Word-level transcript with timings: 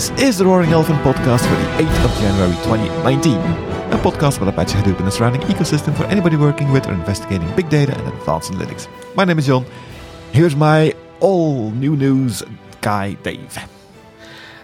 This 0.00 0.22
is 0.22 0.38
the 0.38 0.46
Roaring 0.46 0.70
Elephant 0.70 0.98
podcast 1.00 1.46
for 1.46 1.54
the 1.56 1.84
8th 1.84 2.04
of 2.06 2.10
January 2.22 2.54
2019. 2.64 3.36
A 3.36 3.98
podcast 3.98 4.38
about 4.38 4.48
Apache 4.48 4.78
Hadoop 4.78 4.96
and 4.96 5.06
the 5.06 5.10
surrounding 5.10 5.42
ecosystem 5.42 5.94
for 5.94 6.04
anybody 6.04 6.36
working 6.36 6.72
with 6.72 6.86
or 6.86 6.92
investigating 6.94 7.54
big 7.54 7.68
data 7.68 7.94
and 7.94 8.08
advanced 8.08 8.50
analytics. 8.50 8.88
My 9.14 9.26
name 9.26 9.38
is 9.38 9.46
John. 9.46 9.66
Here's 10.32 10.56
my 10.56 10.94
all 11.20 11.70
new 11.72 11.96
news 11.96 12.42
guy, 12.80 13.12
Dave. 13.12 13.58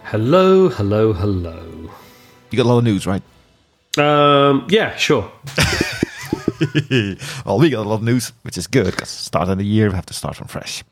Hello, 0.04 0.70
hello, 0.70 1.12
hello. 1.12 1.90
You 2.50 2.56
got 2.56 2.64
a 2.64 2.70
lot 2.70 2.78
of 2.78 2.84
news, 2.84 3.06
right? 3.06 3.22
Um, 3.98 4.66
yeah, 4.70 4.96
sure. 4.96 5.30
well, 7.44 7.58
we 7.58 7.68
got 7.68 7.84
a 7.84 7.88
lot 7.90 7.96
of 7.96 8.02
news, 8.02 8.32
which 8.40 8.56
is 8.56 8.66
good 8.66 8.86
because 8.86 9.10
start 9.10 9.50
of 9.50 9.58
the 9.58 9.66
year, 9.66 9.90
we 9.90 9.96
have 9.96 10.06
to 10.06 10.14
start 10.14 10.34
from 10.34 10.48
fresh. 10.48 10.82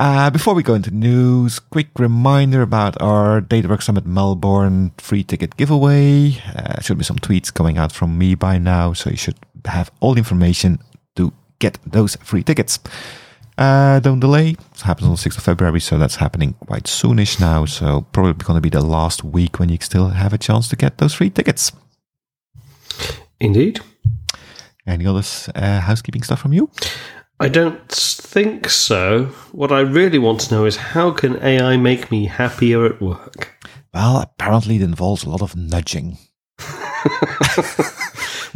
Uh, 0.00 0.30
before 0.30 0.54
we 0.54 0.62
go 0.62 0.72
into 0.72 0.90
news, 0.90 1.58
quick 1.58 1.88
reminder 1.98 2.62
about 2.62 2.98
our 3.02 3.42
DataWorks 3.42 3.82
Summit 3.82 4.06
Melbourne 4.06 4.92
free 4.96 5.22
ticket 5.22 5.58
giveaway. 5.58 6.38
Uh, 6.56 6.80
should 6.80 6.96
be 6.96 7.04
some 7.04 7.18
tweets 7.18 7.52
going 7.52 7.76
out 7.76 7.92
from 7.92 8.16
me 8.16 8.34
by 8.34 8.56
now, 8.56 8.94
so 8.94 9.10
you 9.10 9.18
should 9.18 9.36
have 9.66 9.90
all 10.00 10.14
the 10.14 10.20
information 10.20 10.78
to 11.16 11.34
get 11.58 11.78
those 11.84 12.16
free 12.16 12.42
tickets. 12.42 12.78
Uh, 13.58 14.00
don't 14.00 14.20
delay. 14.20 14.56
It 14.74 14.80
happens 14.80 15.04
on 15.04 15.12
the 15.16 15.18
6th 15.18 15.36
of 15.36 15.44
February, 15.44 15.80
so 15.80 15.98
that's 15.98 16.16
happening 16.16 16.54
quite 16.66 16.84
soonish 16.84 17.38
now. 17.38 17.66
So 17.66 18.06
probably 18.12 18.32
going 18.32 18.56
to 18.56 18.62
be 18.62 18.70
the 18.70 18.80
last 18.80 19.22
week 19.22 19.58
when 19.58 19.68
you 19.68 19.76
still 19.82 20.08
have 20.08 20.32
a 20.32 20.38
chance 20.38 20.66
to 20.68 20.76
get 20.76 20.96
those 20.96 21.12
free 21.12 21.28
tickets. 21.28 21.72
Indeed. 23.38 23.80
Any 24.86 25.06
other 25.06 25.22
uh, 25.54 25.80
housekeeping 25.80 26.22
stuff 26.22 26.40
from 26.40 26.54
you? 26.54 26.70
I 27.42 27.48
don't 27.48 27.88
think 27.90 28.68
so. 28.68 29.24
What 29.52 29.72
I 29.72 29.80
really 29.80 30.18
want 30.18 30.40
to 30.40 30.54
know 30.54 30.66
is 30.66 30.76
how 30.76 31.10
can 31.10 31.42
AI 31.42 31.78
make 31.78 32.10
me 32.10 32.26
happier 32.26 32.84
at 32.84 33.00
work? 33.00 33.58
Well, 33.94 34.18
apparently 34.18 34.76
it 34.76 34.82
involves 34.82 35.24
a 35.24 35.30
lot 35.30 35.40
of 35.40 35.56
nudging. 35.56 36.18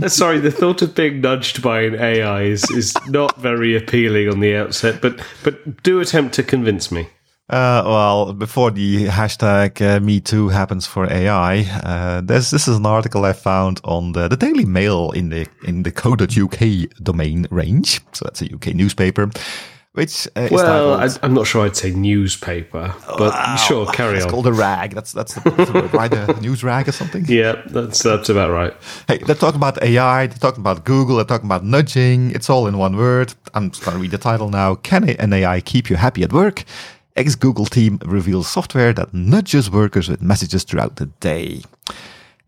Sorry, 0.07 0.39
the 0.39 0.51
thought 0.55 0.83
of 0.83 0.95
being 0.95 1.23
nudged 1.23 1.63
by 1.63 1.81
an 1.81 1.95
AI 1.95 2.43
is, 2.43 2.71
is 2.73 2.95
not 3.09 3.41
very 3.41 3.75
appealing 3.75 4.29
on 4.29 4.41
the 4.41 4.55
outset, 4.55 5.01
but 5.01 5.19
but 5.43 5.83
do 5.83 6.01
attempt 6.01 6.35
to 6.35 6.43
convince 6.43 6.93
me. 6.93 7.09
Uh, 7.51 7.83
well, 7.85 8.33
before 8.33 8.71
the 8.71 9.07
hashtag 9.07 9.79
uh, 9.83 10.01
Me 10.01 10.19
Too 10.19 10.49
happens 10.49 10.87
for 10.87 11.13
AI, 11.13 11.61
uh, 11.85 12.23
this 12.23 12.51
this 12.51 12.67
is 12.67 12.79
an 12.79 12.87
article 12.87 13.27
I 13.27 13.35
found 13.35 13.83
on 13.85 14.13
the, 14.13 14.29
the 14.29 14.37
Daily 14.37 14.65
Mail 14.65 15.11
in 15.11 15.29
the 15.29 15.47
in 15.67 15.83
the 15.83 15.93
co.uk 15.93 16.59
domain 17.03 17.47
range. 17.51 18.01
So 18.13 18.25
that's 18.25 18.41
a 18.41 18.47
UK 18.47 18.69
newspaper. 18.69 19.31
Which 19.93 20.27
uh, 20.35 20.49
well, 20.51 20.95
I, 20.95 21.09
am 21.23 21.35
not 21.35 21.47
sure 21.47 21.67
I'd 21.67 21.77
say 21.77 21.93
newspaper, 21.93 22.95
but 23.07 23.33
wow, 23.33 23.57
sure, 23.57 23.87
carry 23.93 24.17
it's 24.17 24.25
on. 24.25 24.29
It's 24.29 24.33
called 24.33 24.47
a 24.47 24.53
rag. 24.53 24.93
That's 24.93 25.13
that's 25.13 25.35
the, 25.35 25.51
the 25.51 25.91
right, 25.93 26.13
a 26.13 26.33
news 26.41 26.65
rag 26.65 26.89
or 26.89 26.93
something. 26.93 27.27
Yeah, 27.29 27.63
that's 27.67 28.03
that's 28.03 28.31
about 28.31 28.51
right. 28.51 28.75
Hey, 29.07 29.19
they're 29.19 29.37
talking 29.37 29.61
about 29.61 29.81
AI. 29.83 30.27
They're 30.27 30.39
talking 30.39 30.63
about 30.63 30.85
Google. 30.85 31.17
They're 31.17 31.27
talking 31.27 31.47
about 31.47 31.63
nudging. 31.63 32.33
It's 32.33 32.51
all 32.51 32.67
in 32.67 32.79
one 32.79 32.97
word. 32.97 33.35
I'm 33.53 33.71
just 33.71 33.85
going 33.85 33.97
to 33.97 34.01
read 34.01 34.11
the 34.11 34.19
title 34.19 34.49
now. 34.49 34.75
Can 34.77 35.11
an 35.11 35.33
AI 35.33 35.61
keep 35.61 35.91
you 35.91 35.95
happy 35.97 36.25
at 36.25 36.33
work? 36.33 36.65
Ex 37.17 37.37
Google 37.37 37.67
team 37.67 38.01
reveals 38.05 38.49
software 38.49 38.93
that 38.93 39.15
nudges 39.15 39.71
workers 39.71 40.09
with 40.09 40.21
messages 40.21 40.65
throughout 40.65 40.97
the 40.97 41.07
day. 41.21 41.63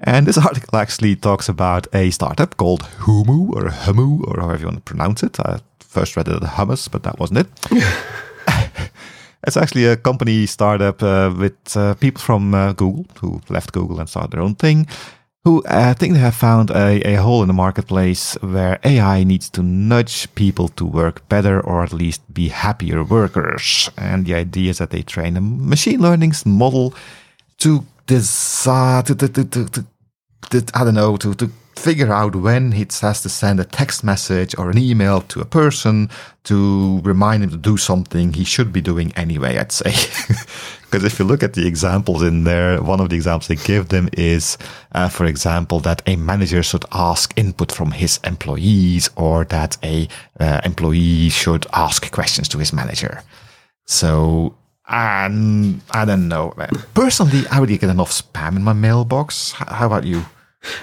And 0.01 0.27
this 0.27 0.39
article 0.47 0.79
actually 0.79 1.15
talks 1.15 1.49
about 1.49 1.87
a 1.95 2.11
startup 2.11 2.57
called 2.57 2.83
Humu 3.05 3.55
or 3.55 3.71
Humu 3.71 4.27
or 4.27 4.41
however 4.41 4.61
you 4.61 4.67
want 4.67 4.77
to 4.79 4.83
pronounce 4.83 5.23
it. 5.23 5.39
I 5.39 5.61
first 5.79 6.17
read 6.17 6.27
it 6.29 6.43
as 6.43 6.49
hummus, 6.49 6.91
but 6.91 7.05
that 7.05 7.19
wasn't 7.21 7.39
it. 7.41 7.47
it's 9.47 9.57
actually 9.57 9.87
a 9.87 9.97
company 9.97 10.47
startup 10.47 11.01
uh, 11.01 11.33
with 11.39 11.77
uh, 11.77 11.95
people 11.95 12.21
from 12.21 12.53
uh, 12.53 12.73
Google 12.73 13.07
who 13.21 13.41
left 13.49 13.73
Google 13.73 14.01
and 14.01 14.09
started 14.09 14.33
their 14.33 14.43
own 14.43 14.57
thing 14.57 14.89
who 15.47 15.63
uh, 15.63 15.91
I 15.91 15.95
think 15.95 16.13
they 16.15 16.19
have 16.19 16.35
found 16.35 16.71
a, 16.71 17.01
a 17.07 17.15
hole 17.23 17.41
in 17.43 17.47
the 17.47 17.55
marketplace 17.55 18.35
where 18.43 18.81
AI 18.83 19.23
needs 19.23 19.49
to 19.51 19.63
nudge 19.63 20.27
people 20.35 20.69
to 20.71 20.85
work 20.85 21.29
better 21.29 21.61
or 21.61 21.85
at 21.85 21.93
least 21.93 22.21
be 22.35 22.49
happier 22.49 23.05
workers. 23.05 23.89
And 23.97 24.27
the 24.27 24.35
idea 24.35 24.71
is 24.71 24.79
that 24.79 24.91
they 24.91 25.03
train 25.03 25.37
a 25.37 25.41
machine 25.41 26.01
learning 26.01 26.33
model 26.45 26.95
to 27.59 27.87
decide, 28.07 29.07
to, 29.07 29.15
to, 29.15 29.29
to, 29.29 29.69
to, 30.51 30.65
I 30.75 30.83
don't 30.83 30.95
know, 30.95 31.17
to, 31.17 31.33
to 31.35 31.49
figure 31.79 32.13
out 32.13 32.35
when 32.35 32.73
it 32.73 32.93
has 33.01 33.23
to 33.23 33.29
send 33.29 33.61
a 33.61 33.65
text 33.65 34.03
message 34.03 34.55
or 34.59 34.71
an 34.71 34.79
email 34.79 35.21
to 35.23 35.41
a 35.41 35.45
person 35.45 36.09
to 36.45 37.01
remind 37.03 37.45
him 37.45 37.51
to 37.51 37.57
do 37.57 37.77
something 37.77 38.33
he 38.33 38.45
should 38.45 38.73
be 38.73 38.81
doing 38.81 39.13
anyway, 39.17 39.59
I'd 39.59 39.73
say. 39.73 39.93
Because 40.97 41.05
if 41.05 41.19
you 41.19 41.25
look 41.25 41.43
at 41.43 41.55
the 41.55 41.67
examples 41.67 42.23
in 42.23 42.45
there, 42.45 42.81
one 42.81 43.01
of 43.01 43.11
the 43.11 43.17
examples 43.17 43.49
they 43.49 43.57
give 43.57 43.89
them 43.89 44.09
is, 44.13 44.57
uh, 44.93 45.09
for 45.09 45.27
example, 45.27 45.81
that 45.81 46.01
a 46.07 46.15
manager 46.15 46.63
should 46.63 46.85
ask 46.93 47.35
input 47.37 47.73
from 47.73 47.91
his 47.91 48.21
employees 48.23 49.11
or 49.17 49.45
that 49.47 49.77
a 49.83 50.09
uh, 50.39 50.61
employee 50.65 51.29
should 51.29 51.67
ask 51.73 52.11
questions 52.13 52.49
to 52.49 52.59
his 52.59 52.73
manager. 52.73 53.23
So, 53.85 54.55
um, 54.89 55.83
I 55.91 56.05
don't 56.05 56.29
know. 56.29 56.55
Personally, 56.95 57.45
I 57.51 57.59
would 57.59 57.69
get 57.69 57.83
enough 57.83 58.13
spam 58.13 58.55
in 58.55 58.63
my 58.63 58.73
mailbox. 58.73 59.53
How 59.53 59.87
about 59.87 60.05
you? 60.05 60.25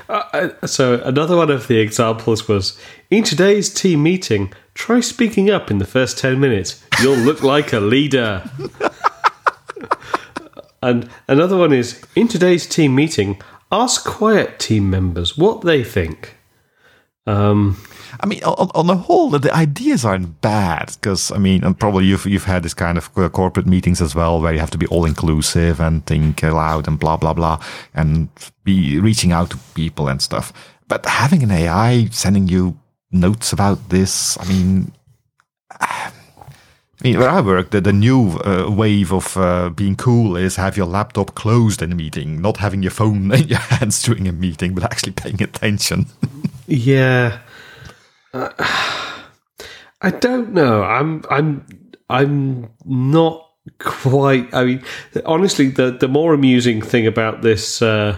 Uh, 0.09 0.49
so 0.65 1.01
another 1.03 1.35
one 1.35 1.49
of 1.49 1.67
the 1.67 1.79
examples 1.79 2.47
was 2.47 2.77
in 3.09 3.23
today's 3.23 3.73
team 3.73 4.03
meeting. 4.03 4.53
Try 4.73 4.99
speaking 4.99 5.49
up 5.49 5.69
in 5.69 5.77
the 5.77 5.85
first 5.85 6.17
ten 6.17 6.39
minutes. 6.39 6.83
You'll 7.01 7.17
look 7.17 7.43
like 7.53 7.73
a 7.73 7.79
leader. 7.79 8.49
and 10.81 11.09
another 11.27 11.57
one 11.57 11.73
is 11.73 12.01
in 12.15 12.27
today's 12.27 12.67
team 12.67 12.95
meeting, 12.95 13.41
ask 13.71 14.05
quiet 14.05 14.59
team 14.59 14.89
members 14.89 15.37
what 15.37 15.61
they 15.61 15.83
think. 15.83 16.35
Um, 17.25 17.77
I 18.19 18.25
mean, 18.25 18.43
on, 18.43 18.69
on 18.75 18.87
the 18.87 18.97
whole, 18.97 19.29
the 19.29 19.53
ideas 19.53 20.03
aren't 20.03 20.41
bad 20.41 20.91
because 20.99 21.31
I 21.31 21.37
mean, 21.37 21.63
and 21.63 21.79
probably 21.79 22.05
you've 22.05 22.25
you've 22.25 22.43
had 22.43 22.63
this 22.63 22.73
kind 22.73 22.97
of 22.97 23.09
uh, 23.17 23.29
corporate 23.29 23.65
meetings 23.65 24.01
as 24.01 24.13
well, 24.13 24.41
where 24.41 24.53
you 24.53 24.59
have 24.59 24.71
to 24.71 24.77
be 24.77 24.87
all 24.87 25.05
inclusive 25.05 25.79
and 25.79 26.05
think 26.05 26.43
aloud 26.43 26.87
and 26.87 26.99
blah 26.99 27.17
blah 27.17 27.33
blah, 27.33 27.63
and 27.93 28.27
be 28.63 28.99
reaching 28.99 29.31
out 29.31 29.51
to 29.51 29.57
people 29.73 30.09
and 30.09 30.21
stuff. 30.21 30.51
But 30.87 31.05
having 31.05 31.43
an 31.43 31.51
AI 31.51 32.07
sending 32.11 32.49
you 32.49 32.77
notes 33.11 33.53
about 33.53 33.89
this, 33.89 34.37
I 34.39 34.45
mean. 34.45 34.91
I 37.03 37.07
mean, 37.09 37.19
where 37.19 37.29
I 37.29 37.41
work, 37.41 37.71
the, 37.71 37.81
the 37.81 37.91
new 37.91 38.37
uh, 38.45 38.71
wave 38.71 39.11
of 39.11 39.35
uh, 39.35 39.69
being 39.71 39.97
cool 39.97 40.37
is 40.37 40.55
have 40.55 40.77
your 40.77 40.85
laptop 40.85 41.35
closed 41.35 41.81
in 41.81 41.91
a 41.91 41.95
meeting, 41.95 42.41
not 42.41 42.57
having 42.57 42.81
your 42.81 42.91
phone 42.91 43.29
in 43.33 43.49
your 43.49 43.59
hands 43.59 44.01
during 44.01 44.25
a 44.25 44.31
meeting, 44.31 44.73
but 44.73 44.85
actually 44.85 45.11
paying 45.11 45.43
attention. 45.43 46.05
yeah, 46.67 47.39
uh, 48.33 48.49
I 50.01 50.11
don't 50.11 50.53
know. 50.53 50.83
I'm 50.83 51.25
I'm 51.29 51.65
I'm 52.09 52.69
not 52.85 53.49
quite. 53.79 54.53
I 54.53 54.63
mean, 54.63 54.83
honestly, 55.25 55.67
the 55.67 55.91
the 55.91 56.07
more 56.07 56.33
amusing 56.33 56.81
thing 56.81 57.05
about 57.05 57.41
this 57.41 57.81
uh, 57.81 58.17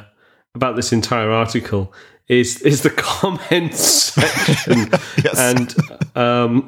about 0.54 0.76
this 0.76 0.94
entire 0.94 1.32
article 1.32 1.92
is 2.28 2.62
is 2.62 2.84
the 2.84 2.90
comments 2.92 3.80
section, 4.14 4.92
and 5.36 5.76
um, 6.16 6.68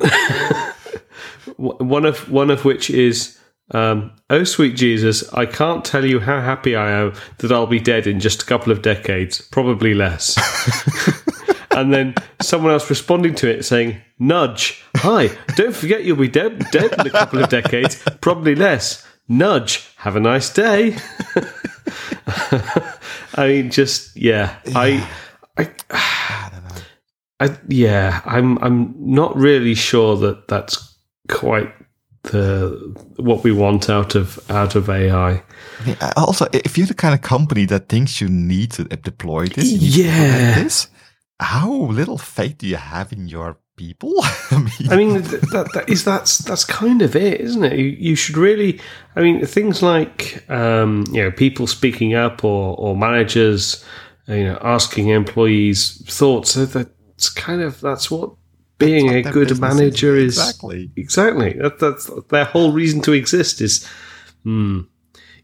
one 1.57 2.05
of 2.05 2.29
one 2.31 2.49
of 2.49 2.65
which 2.65 2.89
is. 2.89 3.33
Um, 3.71 4.13
oh, 4.29 4.45
sweet 4.45 4.77
Jesus, 4.77 5.27
I 5.33 5.45
can't 5.45 5.83
tell 5.83 6.05
you 6.05 6.21
how 6.21 6.39
happy 6.39 6.73
I 6.77 6.89
am 6.89 7.13
that 7.39 7.51
I'll 7.51 7.67
be 7.67 7.81
dead 7.81 8.07
in 8.07 8.21
just 8.21 8.43
a 8.43 8.45
couple 8.45 8.71
of 8.71 8.81
decades, 8.81 9.41
probably 9.41 9.93
less. 9.93 10.37
and 11.71 11.93
then 11.93 12.15
someone 12.41 12.71
else 12.71 12.89
responding 12.89 13.35
to 13.35 13.49
it 13.49 13.63
saying, 13.63 14.01
"Nudge, 14.19 14.81
hi, 14.95 15.29
don't 15.55 15.75
forget 15.75 16.05
you'll 16.05 16.15
be 16.15 16.29
dead 16.29 16.65
dead 16.71 16.93
in 16.93 17.07
a 17.07 17.09
couple 17.09 17.43
of 17.43 17.49
decades, 17.49 18.01
probably 18.21 18.55
less. 18.55 19.05
Nudge, 19.27 19.85
have 19.97 20.15
a 20.15 20.21
nice 20.21 20.49
day." 20.49 20.97
I 23.35 23.47
mean, 23.47 23.69
just 23.69 24.17
yeah, 24.17 24.57
I, 24.75 25.07
I, 25.57 25.69
I, 27.39 27.57
yeah, 27.67 28.21
I'm 28.25 28.57
I'm 28.63 28.95
not 28.97 29.35
really 29.35 29.75
sure 29.75 30.17
that 30.17 30.47
that's 30.47 30.96
quite 31.27 31.73
the 32.23 32.95
what 33.17 33.43
we 33.43 33.51
want 33.51 33.89
out 33.89 34.15
of 34.15 34.39
out 34.51 34.75
of 34.75 34.89
AI. 34.89 35.43
Also, 36.15 36.47
if 36.53 36.77
you're 36.77 36.87
the 36.87 36.93
kind 36.93 37.13
of 37.13 37.21
company 37.21 37.65
that 37.65 37.89
thinks 37.89 38.21
you 38.21 38.27
need 38.27 38.71
to 38.71 38.83
deploy 38.83 39.47
this, 39.47 39.71
yeah, 39.71 40.61
this, 40.61 40.87
how 41.39 41.71
little 41.71 42.17
faith 42.17 42.59
do 42.59 42.67
you 42.67 42.75
have 42.75 43.11
in 43.13 43.27
your 43.27 43.57
people? 43.75 44.13
I 44.51 44.57
mean, 44.57 44.91
I 44.91 44.97
mean 44.97 45.13
that, 45.21 45.69
that 45.73 45.89
is 45.89 46.03
that's 46.03 46.39
that's 46.39 46.65
kind 46.65 47.01
of 47.01 47.15
it, 47.15 47.41
isn't 47.41 47.63
it? 47.63 47.77
You, 47.77 47.85
you 47.85 48.15
should 48.15 48.37
really, 48.37 48.79
I 49.15 49.21
mean, 49.21 49.45
things 49.45 49.81
like 49.81 50.43
um, 50.49 51.05
you 51.11 51.23
know 51.23 51.31
people 51.31 51.67
speaking 51.67 52.13
up 52.13 52.43
or 52.43 52.75
or 52.77 52.95
managers, 52.95 53.83
you 54.27 54.43
know, 54.43 54.59
asking 54.61 55.09
employees 55.09 56.03
thoughts. 56.11 56.51
So 56.51 56.65
that's 56.65 57.29
kind 57.29 57.61
of 57.61 57.79
that's 57.81 58.11
what 58.11 58.31
being 58.77 59.11
that's 59.11 59.27
a 59.27 59.31
good 59.31 59.59
manager 59.59 60.15
is. 60.15 60.37
Exactly, 60.37 60.91
exactly. 60.95 61.53
That, 61.53 61.79
that's 61.79 62.09
their 62.29 62.45
whole 62.45 62.71
reason 62.71 63.01
to 63.01 63.13
exist 63.13 63.61
is. 63.61 63.87
Hmm, 64.43 64.81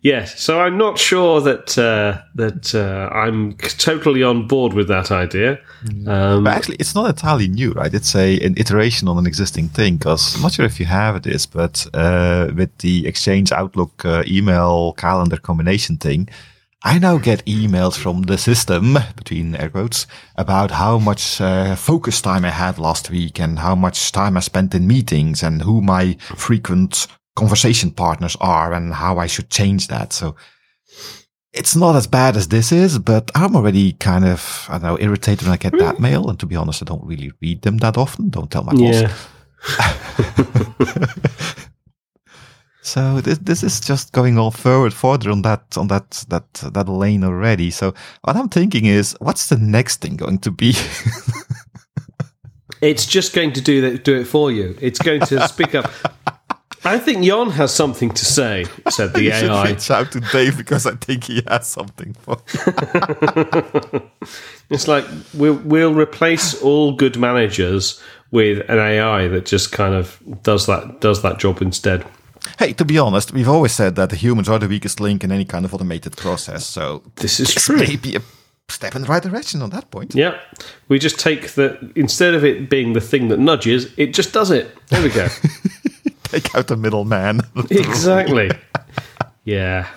Yes, 0.03 0.37
so 0.37 0.59
I'm 0.59 0.77
not 0.77 0.99
sure 0.99 1.39
that 1.39 1.77
uh, 1.77 2.21
that 2.35 2.75
uh, 2.75 3.07
I'm 3.15 3.53
totally 3.77 4.21
on 4.21 4.47
board 4.47 4.73
with 4.73 4.89
that 4.89 5.11
idea. 5.11 5.59
Um, 6.05 6.43
But 6.43 6.57
actually, 6.57 6.75
it's 6.75 6.93
not 6.93 7.07
entirely 7.09 7.47
new, 7.47 7.71
right? 7.71 7.93
It's 7.93 8.13
a 8.13 8.37
an 8.41 8.55
iteration 8.57 9.07
on 9.07 9.17
an 9.17 9.25
existing 9.25 9.69
thing. 9.69 9.95
Because 9.95 10.35
I'm 10.35 10.41
not 10.41 10.51
sure 10.51 10.65
if 10.65 10.77
you 10.77 10.85
have 10.87 11.21
this, 11.21 11.45
but 11.45 11.87
uh, 11.93 12.51
with 12.53 12.77
the 12.79 13.07
Exchange 13.07 13.53
Outlook 13.53 14.03
uh, 14.03 14.23
email 14.27 14.91
calendar 14.97 15.37
combination 15.37 15.95
thing, 15.95 16.27
I 16.85 16.99
now 16.99 17.17
get 17.17 17.45
emails 17.45 17.97
from 17.97 18.23
the 18.23 18.37
system 18.37 18.97
between 19.15 19.55
air 19.55 19.69
quotes 19.69 20.05
about 20.35 20.71
how 20.71 20.99
much 20.99 21.39
uh, 21.39 21.77
focus 21.77 22.21
time 22.21 22.43
I 22.43 22.49
had 22.49 22.77
last 22.77 23.09
week 23.09 23.39
and 23.39 23.59
how 23.59 23.73
much 23.73 24.11
time 24.11 24.35
I 24.35 24.41
spent 24.41 24.75
in 24.75 24.85
meetings 24.85 25.43
and 25.43 25.61
who 25.61 25.81
my 25.81 26.17
frequent 26.35 27.07
conversation 27.37 27.91
partners 27.91 28.35
are 28.41 28.73
and 28.73 28.93
how 28.93 29.17
I 29.17 29.27
should 29.27 29.49
change 29.49 29.87
that. 29.87 30.11
So 30.11 30.35
it's 31.53 31.73
not 31.73 31.95
as 31.95 32.05
bad 32.05 32.35
as 32.35 32.49
this 32.49 32.73
is, 32.73 32.99
but 32.99 33.31
I'm 33.33 33.55
already 33.55 33.93
kind 33.93 34.25
of, 34.25 34.65
I 34.67 34.73
don't 34.73 34.83
know, 34.83 34.99
irritated 34.99 35.43
when 35.47 35.53
I 35.53 35.57
get 35.57 35.77
that 35.79 36.01
mail. 36.01 36.29
And 36.29 36.37
to 36.41 36.45
be 36.45 36.57
honest, 36.57 36.81
I 36.81 36.85
don't 36.85 37.05
really 37.05 37.31
read 37.41 37.61
them 37.61 37.77
that 37.77 37.97
often. 37.97 38.29
Don't 38.29 38.51
tell 38.51 38.63
my 38.63 38.73
boss. 38.73 39.01
yeah. 39.01 39.13
So 42.83 43.21
this 43.21 43.37
this 43.37 43.63
is 43.63 43.79
just 43.79 44.11
going 44.11 44.37
all 44.37 44.51
forward 44.51 44.93
further 44.93 45.31
on 45.31 45.41
that 45.43 45.77
on 45.77 45.87
that 45.87 46.25
that 46.27 46.53
that 46.53 46.89
lane 46.89 47.23
already. 47.23 47.71
So 47.71 47.93
what 48.23 48.35
I'm 48.35 48.49
thinking 48.49 48.85
is, 48.85 49.15
what's 49.19 49.47
the 49.47 49.57
next 49.57 50.01
thing 50.01 50.17
going 50.17 50.39
to 50.39 50.51
be? 50.51 50.75
It's 52.81 53.05
just 53.05 53.33
going 53.33 53.53
to 53.53 53.61
do 53.61 53.79
that, 53.79 54.03
do 54.03 54.19
it 54.19 54.25
for 54.25 54.51
you. 54.51 54.75
It's 54.81 54.99
going 54.99 55.21
to 55.21 55.47
speak 55.47 55.73
up. 55.73 55.89
I 56.83 56.99
think 56.99 57.23
John 57.23 57.49
has 57.51 57.73
something 57.73 58.09
to 58.09 58.25
say," 58.25 58.65
said 58.89 59.13
the 59.13 59.23
you 59.23 59.31
should 59.31 59.51
AI. 59.51 59.69
reach 59.71 59.89
out 59.89 60.11
to 60.11 60.19
Dave 60.19 60.57
because 60.57 60.85
I 60.85 60.95
think 60.95 61.23
he 61.23 61.41
has 61.47 61.65
something 61.65 62.13
for. 62.13 62.37
It's 64.69 64.87
like 64.87 65.05
we'll 65.33 65.61
we'll 65.63 65.93
replace 65.93 66.61
all 66.61 66.93
good 66.93 67.17
managers 67.17 68.01
with 68.31 68.69
an 68.69 68.79
AI 68.79 69.27
that 69.29 69.45
just 69.45 69.71
kind 69.71 69.93
of 69.93 70.19
does 70.41 70.65
that 70.65 70.99
does 70.99 71.21
that 71.21 71.39
job 71.39 71.61
instead. 71.61 72.03
Hey, 72.59 72.73
to 72.73 72.85
be 72.85 72.97
honest, 72.99 73.31
we've 73.33 73.49
always 73.49 73.71
said 73.71 73.95
that 73.95 74.09
the 74.09 74.15
humans 74.15 74.49
are 74.49 74.59
the 74.59 74.67
weakest 74.67 74.99
link 74.99 75.23
in 75.23 75.31
any 75.31 75.45
kind 75.45 75.65
of 75.65 75.73
automated 75.73 76.15
process. 76.17 76.65
So 76.65 77.01
This 77.15 77.39
is 77.39 77.53
this 77.53 77.65
true. 77.65 77.77
may 77.77 77.95
be 77.95 78.15
a 78.15 78.21
step 78.69 78.95
in 78.95 79.01
the 79.03 79.07
right 79.07 79.23
direction 79.23 79.61
on 79.61 79.69
that 79.69 79.89
point. 79.91 80.13
Yeah, 80.15 80.39
we 80.89 80.99
just 80.99 81.19
take 81.19 81.51
the 81.55 81.77
instead 81.95 82.33
of 82.33 82.43
it 82.43 82.69
being 82.69 82.93
the 82.93 83.01
thing 83.01 83.29
that 83.29 83.39
nudges, 83.39 83.87
it 83.97 84.13
just 84.13 84.33
does 84.33 84.51
it. 84.51 84.67
There 84.89 85.01
we 85.03 85.09
go. 85.09 85.27
Take 86.23 86.55
out 86.55 86.65
the 86.67 86.75
middleman. 86.77 87.41
exactly. 87.69 88.49
Yeah. 89.43 89.87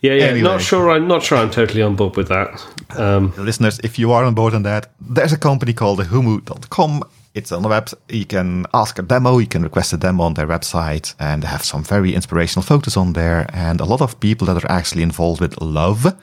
Yeah, 0.00 0.12
yeah. 0.12 0.24
Anyway. 0.26 0.42
Not 0.42 0.60
sure. 0.62 0.90
I'm 0.90 1.08
not 1.08 1.22
sure. 1.24 1.38
I'm 1.38 1.50
totally 1.50 1.82
on 1.82 1.96
board 1.96 2.16
with 2.16 2.28
that. 2.28 2.64
Um, 2.96 3.32
listeners, 3.36 3.80
if 3.82 3.98
you 3.98 4.12
are 4.12 4.24
on 4.24 4.34
board 4.34 4.54
on 4.54 4.62
that, 4.62 4.92
there's 5.00 5.32
a 5.32 5.38
company 5.38 5.72
called 5.72 5.98
humu.com. 6.06 7.02
It's 7.34 7.50
on 7.50 7.62
the 7.62 7.68
web. 7.68 7.90
You 8.08 8.24
can 8.24 8.64
ask 8.72 8.96
a 8.98 9.02
demo. 9.02 9.38
You 9.38 9.48
can 9.48 9.62
request 9.62 9.92
a 9.92 9.96
demo 9.96 10.22
on 10.22 10.34
their 10.34 10.46
website, 10.46 11.14
and 11.18 11.42
they 11.42 11.48
have 11.48 11.64
some 11.64 11.82
very 11.82 12.14
inspirational 12.14 12.62
photos 12.62 12.96
on 12.96 13.12
there, 13.14 13.46
and 13.52 13.80
a 13.80 13.84
lot 13.84 14.00
of 14.00 14.20
people 14.20 14.46
that 14.46 14.64
are 14.64 14.70
actually 14.70 15.02
involved 15.02 15.40
with 15.40 15.60
love. 15.60 16.14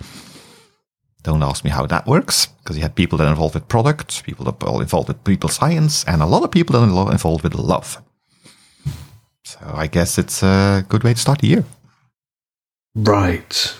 Don't 1.23 1.43
ask 1.43 1.65
me 1.65 1.69
how 1.69 1.85
that 1.85 2.07
works, 2.07 2.45
because 2.45 2.77
you 2.77 2.83
have 2.83 2.95
people 2.95 3.17
that 3.17 3.27
are 3.27 3.31
involved 3.31 3.55
with 3.55 3.67
products, 3.67 4.21
people 4.21 4.45
that 4.45 4.63
are 4.63 4.81
involved 4.81 5.09
with 5.09 5.21
people 5.25 5.49
science, 5.49 6.05
and 6.05 6.21
a 6.21 6.25
lot 6.25 6.43
of 6.43 6.51
people 6.51 6.79
that 6.79 6.89
are 6.89 7.11
involved 7.11 7.43
with 7.43 7.55
love. 7.55 8.01
So 9.43 9.59
I 9.73 9.87
guess 9.87 10.17
it's 10.17 10.41
a 10.43 10.85
good 10.87 11.03
way 11.03 11.13
to 11.13 11.19
start 11.19 11.39
the 11.39 11.47
year. 11.47 11.65
right. 12.95 13.75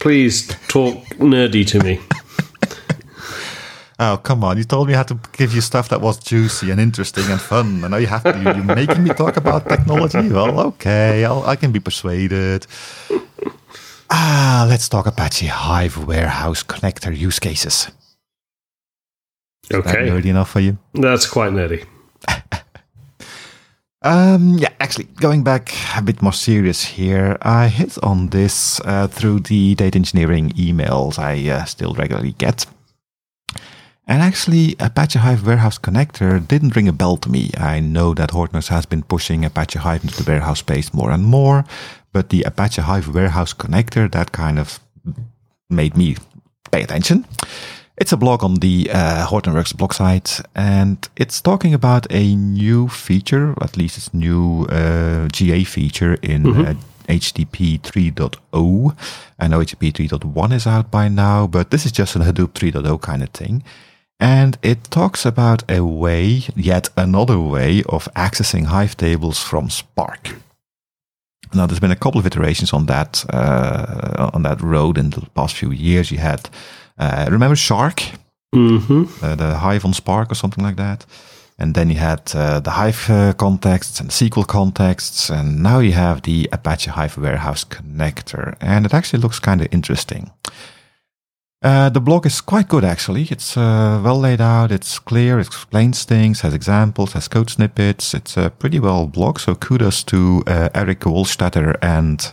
Please 0.00 0.48
talk 0.68 0.96
nerdy 1.18 1.66
to 1.66 1.78
me. 1.80 2.00
Oh, 3.98 4.16
come 4.22 4.42
on. 4.42 4.58
You 4.58 4.64
told 4.64 4.88
me 4.88 4.94
I 4.94 4.98
had 4.98 5.08
to 5.08 5.18
give 5.32 5.54
you 5.54 5.60
stuff 5.60 5.88
that 5.90 6.00
was 6.00 6.18
juicy 6.18 6.70
and 6.70 6.80
interesting 6.80 7.24
and 7.30 7.40
fun. 7.40 7.82
And 7.84 7.92
now 7.92 7.98
you 7.98 8.08
have 8.08 8.24
to, 8.24 8.36
you're 8.42 8.74
making 8.74 9.04
me 9.04 9.10
talk 9.10 9.36
about 9.36 9.68
technology. 9.68 10.28
Well, 10.30 10.58
okay. 10.60 11.24
I'll, 11.24 11.44
I 11.44 11.54
can 11.56 11.70
be 11.70 11.78
persuaded. 11.80 12.66
Ah, 14.10 14.66
let's 14.68 14.88
talk 14.88 15.06
Apache 15.06 15.46
Hive 15.46 15.96
Warehouse 16.06 16.62
Connector 16.64 17.16
use 17.16 17.38
cases. 17.38 17.88
Is 19.70 19.76
Okay, 19.76 20.08
nerdy 20.08 20.26
enough 20.26 20.50
for 20.50 20.60
you? 20.60 20.76
that's 20.94 21.26
quite 21.26 21.52
nerdy. 21.52 21.86
Um, 24.06 24.58
yeah, 24.58 24.68
actually, 24.80 25.04
going 25.18 25.42
back 25.44 25.72
a 25.96 26.02
bit 26.02 26.20
more 26.20 26.34
serious 26.34 26.84
here, 26.84 27.38
I 27.40 27.68
hit 27.68 27.96
on 28.02 28.26
this 28.28 28.78
uh, 28.84 29.06
through 29.06 29.40
the 29.40 29.74
data 29.76 29.96
engineering 29.96 30.50
emails 30.50 31.18
I 31.18 31.48
uh, 31.48 31.64
still 31.64 31.94
regularly 31.94 32.32
get. 32.32 32.66
And 34.06 34.20
actually, 34.20 34.76
Apache 34.80 35.18
Hive 35.18 35.46
Warehouse 35.46 35.78
Connector 35.78 36.46
didn't 36.46 36.76
ring 36.76 36.88
a 36.88 36.92
bell 36.92 37.16
to 37.16 37.30
me. 37.30 37.50
I 37.56 37.80
know 37.80 38.12
that 38.14 38.30
Hortonworks 38.30 38.68
has 38.68 38.84
been 38.84 39.02
pushing 39.02 39.44
Apache 39.44 39.78
Hive 39.78 40.04
into 40.04 40.22
the 40.22 40.30
warehouse 40.30 40.58
space 40.58 40.92
more 40.92 41.10
and 41.10 41.24
more, 41.24 41.64
but 42.12 42.28
the 42.28 42.42
Apache 42.42 42.82
Hive 42.82 43.08
Warehouse 43.08 43.54
Connector, 43.54 44.10
that 44.12 44.32
kind 44.32 44.58
of 44.58 44.78
made 45.70 45.96
me 45.96 46.16
pay 46.70 46.82
attention. 46.82 47.24
It's 47.96 48.12
a 48.12 48.16
blog 48.16 48.44
on 48.44 48.56
the 48.56 48.90
uh, 48.92 49.26
Hortonworks 49.26 49.74
blog 49.74 49.94
site, 49.94 50.40
and 50.54 51.08
it's 51.16 51.40
talking 51.40 51.72
about 51.72 52.06
a 52.10 52.34
new 52.34 52.88
feature, 52.88 53.54
at 53.62 53.76
least 53.76 53.96
it's 53.96 54.12
new 54.12 54.66
uh, 54.66 55.28
GA 55.28 55.64
feature 55.64 56.14
in 56.20 56.66
uh, 56.66 56.74
HDP 57.08 57.80
3.0. 57.80 58.96
I 59.38 59.48
know 59.48 59.60
HDP 59.60 59.92
3.1 59.92 60.52
is 60.52 60.66
out 60.66 60.90
by 60.90 61.08
now, 61.08 61.46
but 61.46 61.70
this 61.70 61.86
is 61.86 61.92
just 61.92 62.16
a 62.16 62.18
Hadoop 62.18 62.52
3.0 62.52 63.00
kind 63.00 63.22
of 63.22 63.30
thing. 63.30 63.62
And 64.20 64.58
it 64.62 64.84
talks 64.90 65.26
about 65.26 65.64
a 65.68 65.84
way, 65.84 66.42
yet 66.56 66.88
another 66.96 67.38
way, 67.38 67.82
of 67.88 68.08
accessing 68.14 68.66
Hive 68.66 68.96
tables 68.96 69.38
from 69.42 69.70
Spark. 69.70 70.36
Now, 71.52 71.66
there's 71.66 71.80
been 71.80 71.90
a 71.90 71.96
couple 71.96 72.18
of 72.18 72.26
iterations 72.26 72.72
on 72.72 72.86
that 72.86 73.24
uh, 73.32 74.30
on 74.34 74.42
that 74.42 74.60
road 74.60 74.98
in 74.98 75.10
the 75.10 75.20
past 75.34 75.54
few 75.54 75.70
years. 75.72 76.10
You 76.10 76.18
had, 76.18 76.48
uh, 76.98 77.26
remember 77.30 77.56
Shark, 77.56 78.02
hmm 78.52 79.04
uh, 79.22 79.36
the 79.36 79.54
Hive 79.56 79.84
on 79.84 79.92
Spark 79.92 80.30
or 80.30 80.34
something 80.34 80.64
like 80.64 80.76
that, 80.76 81.06
and 81.58 81.74
then 81.74 81.90
you 81.90 81.96
had 81.96 82.34
uh, 82.34 82.60
the 82.60 82.70
Hive 82.70 83.10
uh, 83.10 83.32
contexts 83.34 84.00
and 84.00 84.10
SQL 84.10 84.46
contexts, 84.46 85.30
and 85.30 85.62
now 85.62 85.78
you 85.80 85.92
have 85.92 86.22
the 86.22 86.48
Apache 86.52 86.90
Hive 86.90 87.18
Warehouse 87.18 87.64
connector, 87.64 88.56
and 88.60 88.86
it 88.86 88.94
actually 88.94 89.22
looks 89.22 89.38
kind 89.38 89.60
of 89.60 89.68
interesting. 89.70 90.30
Uh, 91.64 91.88
the 91.88 92.00
blog 92.00 92.26
is 92.26 92.42
quite 92.42 92.68
good 92.68 92.84
actually. 92.84 93.22
It's 93.30 93.56
uh, 93.56 93.98
well 94.04 94.20
laid 94.20 94.42
out. 94.42 94.70
It's 94.70 94.98
clear. 94.98 95.38
It 95.38 95.46
explains 95.46 96.04
things, 96.04 96.42
has 96.42 96.52
examples, 96.52 97.14
has 97.14 97.26
code 97.26 97.48
snippets. 97.48 98.12
It's 98.12 98.36
a 98.36 98.50
pretty 98.50 98.78
well 98.78 99.06
blog. 99.06 99.38
So 99.38 99.54
kudos 99.54 100.04
to 100.04 100.42
uh, 100.46 100.68
Eric 100.74 101.00
Wohlstadter 101.00 101.78
and 101.80 102.30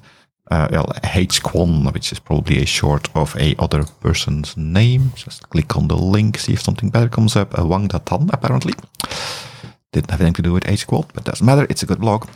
uh, 0.52 0.68
well, 0.70 0.92
H 1.16 1.42
Kwon, 1.44 1.94
which 1.94 2.12
is 2.12 2.20
probably 2.20 2.62
a 2.62 2.66
short 2.66 3.08
of 3.16 3.34
a 3.38 3.56
other 3.58 3.86
person's 4.02 4.58
name. 4.58 5.14
Just 5.16 5.50
click 5.50 5.78
on 5.78 5.88
the 5.88 5.96
link, 5.96 6.38
see 6.38 6.52
if 6.52 6.62
something 6.62 6.90
better 6.90 7.08
comes 7.08 7.38
up. 7.38 7.58
Uh, 7.58 7.66
Wang 7.66 7.88
Datan, 7.88 8.30
apparently. 8.34 8.74
Didn't 9.94 10.12
have 10.12 10.20
anything 10.20 10.34
to 10.36 10.42
do 10.42 10.52
with 10.52 10.68
H 10.68 10.88
Quad, 10.88 11.06
but 11.14 11.24
doesn't 11.24 11.46
matter. 11.46 11.66
It's 11.70 11.84
a 11.84 11.86
good 11.86 12.02
blog. 12.02 12.28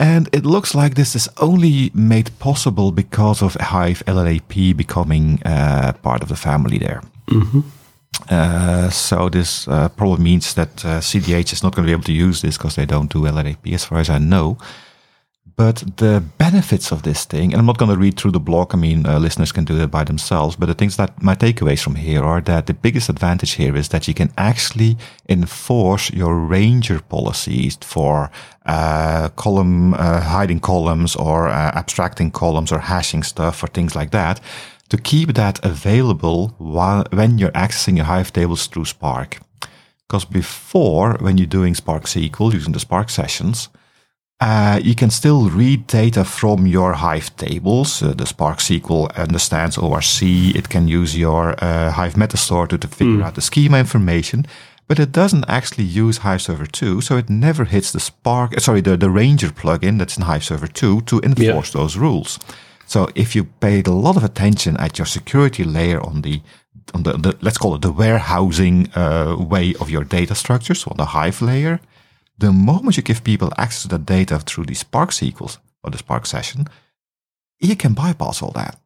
And 0.00 0.28
it 0.32 0.46
looks 0.46 0.74
like 0.74 0.94
this 0.94 1.14
is 1.14 1.28
only 1.36 1.90
made 1.94 2.30
possible 2.38 2.90
because 2.90 3.42
of 3.42 3.54
Hive 3.60 4.02
LLAP 4.06 4.74
becoming 4.74 5.42
uh, 5.44 5.92
part 6.02 6.22
of 6.22 6.28
the 6.28 6.36
family 6.36 6.78
there. 6.78 7.02
Uh, 8.30 8.88
so 8.90 9.28
this 9.28 9.68
uh, 9.68 9.88
probably 9.90 10.22
means 10.24 10.54
that 10.54 10.84
uh, 10.84 11.00
CDH 11.00 11.52
is 11.52 11.62
not 11.62 11.74
going 11.74 11.86
to 11.86 11.90
be 11.90 11.92
able 11.92 12.04
to 12.04 12.12
use 12.12 12.40
this 12.40 12.56
because 12.56 12.76
they 12.76 12.86
don't 12.86 13.12
do 13.12 13.20
LLAP, 13.20 13.74
as 13.74 13.84
far 13.84 13.98
as 13.98 14.08
I 14.08 14.18
know. 14.18 14.56
But 15.60 15.84
the 15.98 16.24
benefits 16.38 16.90
of 16.90 17.02
this 17.02 17.26
thing, 17.26 17.52
and 17.52 17.60
I'm 17.60 17.66
not 17.66 17.76
going 17.76 17.90
to 17.90 17.98
read 17.98 18.16
through 18.16 18.30
the 18.30 18.40
blog. 18.40 18.72
I 18.72 18.78
mean, 18.78 19.04
uh, 19.04 19.18
listeners 19.18 19.52
can 19.52 19.66
do 19.66 19.76
that 19.76 19.88
by 19.88 20.04
themselves. 20.04 20.56
But 20.56 20.68
the 20.68 20.74
things 20.74 20.96
that 20.96 21.22
my 21.22 21.34
takeaways 21.34 21.82
from 21.82 21.96
here 21.96 22.24
are 22.24 22.40
that 22.40 22.64
the 22.66 22.72
biggest 22.72 23.10
advantage 23.10 23.56
here 23.56 23.76
is 23.76 23.90
that 23.90 24.08
you 24.08 24.14
can 24.14 24.32
actually 24.38 24.96
enforce 25.28 26.10
your 26.14 26.34
ranger 26.34 27.00
policies 27.02 27.76
for 27.82 28.30
uh, 28.64 29.28
column 29.36 29.92
uh, 29.92 30.22
hiding 30.22 30.60
columns 30.60 31.14
or 31.14 31.48
uh, 31.48 31.72
abstracting 31.74 32.30
columns 32.30 32.72
or 32.72 32.78
hashing 32.78 33.22
stuff 33.22 33.62
or 33.62 33.66
things 33.66 33.94
like 33.94 34.12
that 34.12 34.40
to 34.88 34.96
keep 34.96 35.34
that 35.34 35.62
available 35.62 36.54
while 36.56 37.04
when 37.12 37.36
you're 37.36 37.52
accessing 37.52 37.98
your 37.98 38.06
Hive 38.06 38.32
tables 38.32 38.66
through 38.66 38.86
Spark. 38.86 39.40
Because 40.08 40.24
before, 40.24 41.18
when 41.20 41.36
you're 41.36 41.46
doing 41.46 41.74
Spark 41.74 42.04
SQL 42.04 42.54
using 42.54 42.72
the 42.72 42.80
Spark 42.80 43.10
sessions, 43.10 43.68
uh, 44.40 44.80
you 44.82 44.94
can 44.94 45.10
still 45.10 45.50
read 45.50 45.86
data 45.86 46.24
from 46.24 46.66
your 46.66 46.94
Hive 46.94 47.34
tables. 47.36 48.02
Uh, 48.02 48.14
the 48.14 48.24
Spark 48.24 48.58
SQL 48.58 49.14
understands 49.14 49.76
ORC. 49.76 50.22
It 50.22 50.70
can 50.70 50.88
use 50.88 51.16
your 51.16 51.54
uh, 51.62 51.90
Hive 51.90 52.14
metastore 52.14 52.66
to, 52.68 52.78
to 52.78 52.88
figure 52.88 53.22
out 53.22 53.34
the 53.34 53.42
schema 53.42 53.78
information, 53.78 54.46
but 54.88 54.98
it 54.98 55.12
doesn't 55.12 55.44
actually 55.46 55.84
use 55.84 56.18
Hive 56.18 56.40
Server 56.40 56.66
2, 56.66 57.02
so 57.02 57.18
it 57.18 57.28
never 57.28 57.64
hits 57.64 57.92
the 57.92 58.00
Spark, 58.00 58.56
uh, 58.56 58.60
sorry, 58.60 58.80
the, 58.80 58.96
the 58.96 59.10
Ranger 59.10 59.50
plugin 59.50 59.98
that's 59.98 60.16
in 60.16 60.22
Hive 60.22 60.44
Server 60.44 60.66
2 60.66 61.02
to 61.02 61.20
enforce 61.20 61.72
those 61.72 61.98
rules. 61.98 62.38
So 62.86 63.08
if 63.14 63.36
you 63.36 63.44
paid 63.44 63.86
a 63.86 63.92
lot 63.92 64.16
of 64.16 64.24
attention 64.24 64.76
at 64.78 64.98
your 64.98 65.06
security 65.06 65.64
layer 65.64 66.00
on 66.00 66.22
the 66.22 66.40
on 66.92 67.04
the, 67.04 67.12
the 67.12 67.36
let's 67.40 67.58
call 67.58 67.76
it 67.76 67.82
the 67.82 67.92
warehousing 67.92 68.90
uh, 68.96 69.36
way 69.38 69.74
of 69.80 69.90
your 69.90 70.02
data 70.02 70.34
structures 70.34 70.84
on 70.86 70.96
the 70.96 71.04
Hive 71.04 71.40
layer, 71.40 71.78
the 72.40 72.52
moment 72.52 72.96
you 72.96 73.02
give 73.02 73.22
people 73.22 73.52
access 73.56 73.82
to 73.82 73.88
the 73.88 73.98
data 73.98 74.38
through 74.38 74.66
the 74.66 74.74
Spark 74.74 75.10
SQLs 75.10 75.58
or 75.82 75.90
the 75.90 75.98
Spark 75.98 76.26
session, 76.26 76.66
you 77.60 77.76
can 77.76 77.94
bypass 77.94 78.42
all 78.42 78.52
that. 78.52 78.78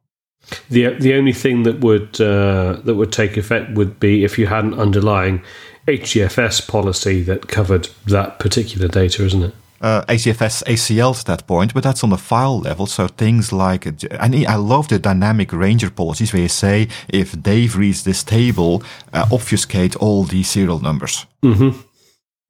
The 0.69 0.89
the 0.99 1.15
only 1.15 1.33
thing 1.33 1.63
that 1.63 1.79
would 1.79 2.21
uh, 2.21 2.81
that 2.83 2.95
would 2.95 3.11
take 3.11 3.35
effect 3.35 3.71
would 3.71 3.99
be 3.99 4.23
if 4.23 4.37
you 4.37 4.47
had 4.47 4.63
an 4.63 4.73
underlying 4.75 5.41
HDFS 5.87 6.67
policy 6.67 7.23
that 7.23 7.47
covered 7.47 7.89
that 8.05 8.39
particular 8.39 8.87
data, 8.87 9.25
isn't 9.25 9.43
it? 9.43 9.53
Uh, 9.81 10.03
HDFS 10.05 10.63
ACL 10.63 11.17
to 11.19 11.25
that 11.25 11.45
point, 11.47 11.73
but 11.73 11.83
that's 11.83 12.03
on 12.03 12.09
the 12.09 12.17
file 12.17 12.59
level. 12.59 12.85
So 12.87 13.07
things 13.07 13.51
like, 13.51 13.85
and 13.85 14.35
I 14.47 14.55
love 14.55 14.87
the 14.87 14.99
dynamic 14.99 15.51
ranger 15.51 15.91
policies 15.91 16.31
where 16.31 16.43
you 16.43 16.49
say 16.49 16.87
if 17.09 17.39
Dave 17.41 17.75
reads 17.75 18.03
this 18.03 18.23
table, 18.23 18.83
uh, 19.13 19.25
obfuscate 19.31 19.95
all 19.97 20.23
the 20.23 20.43
serial 20.43 20.79
numbers. 20.79 21.25
Mm-hmm. 21.43 21.79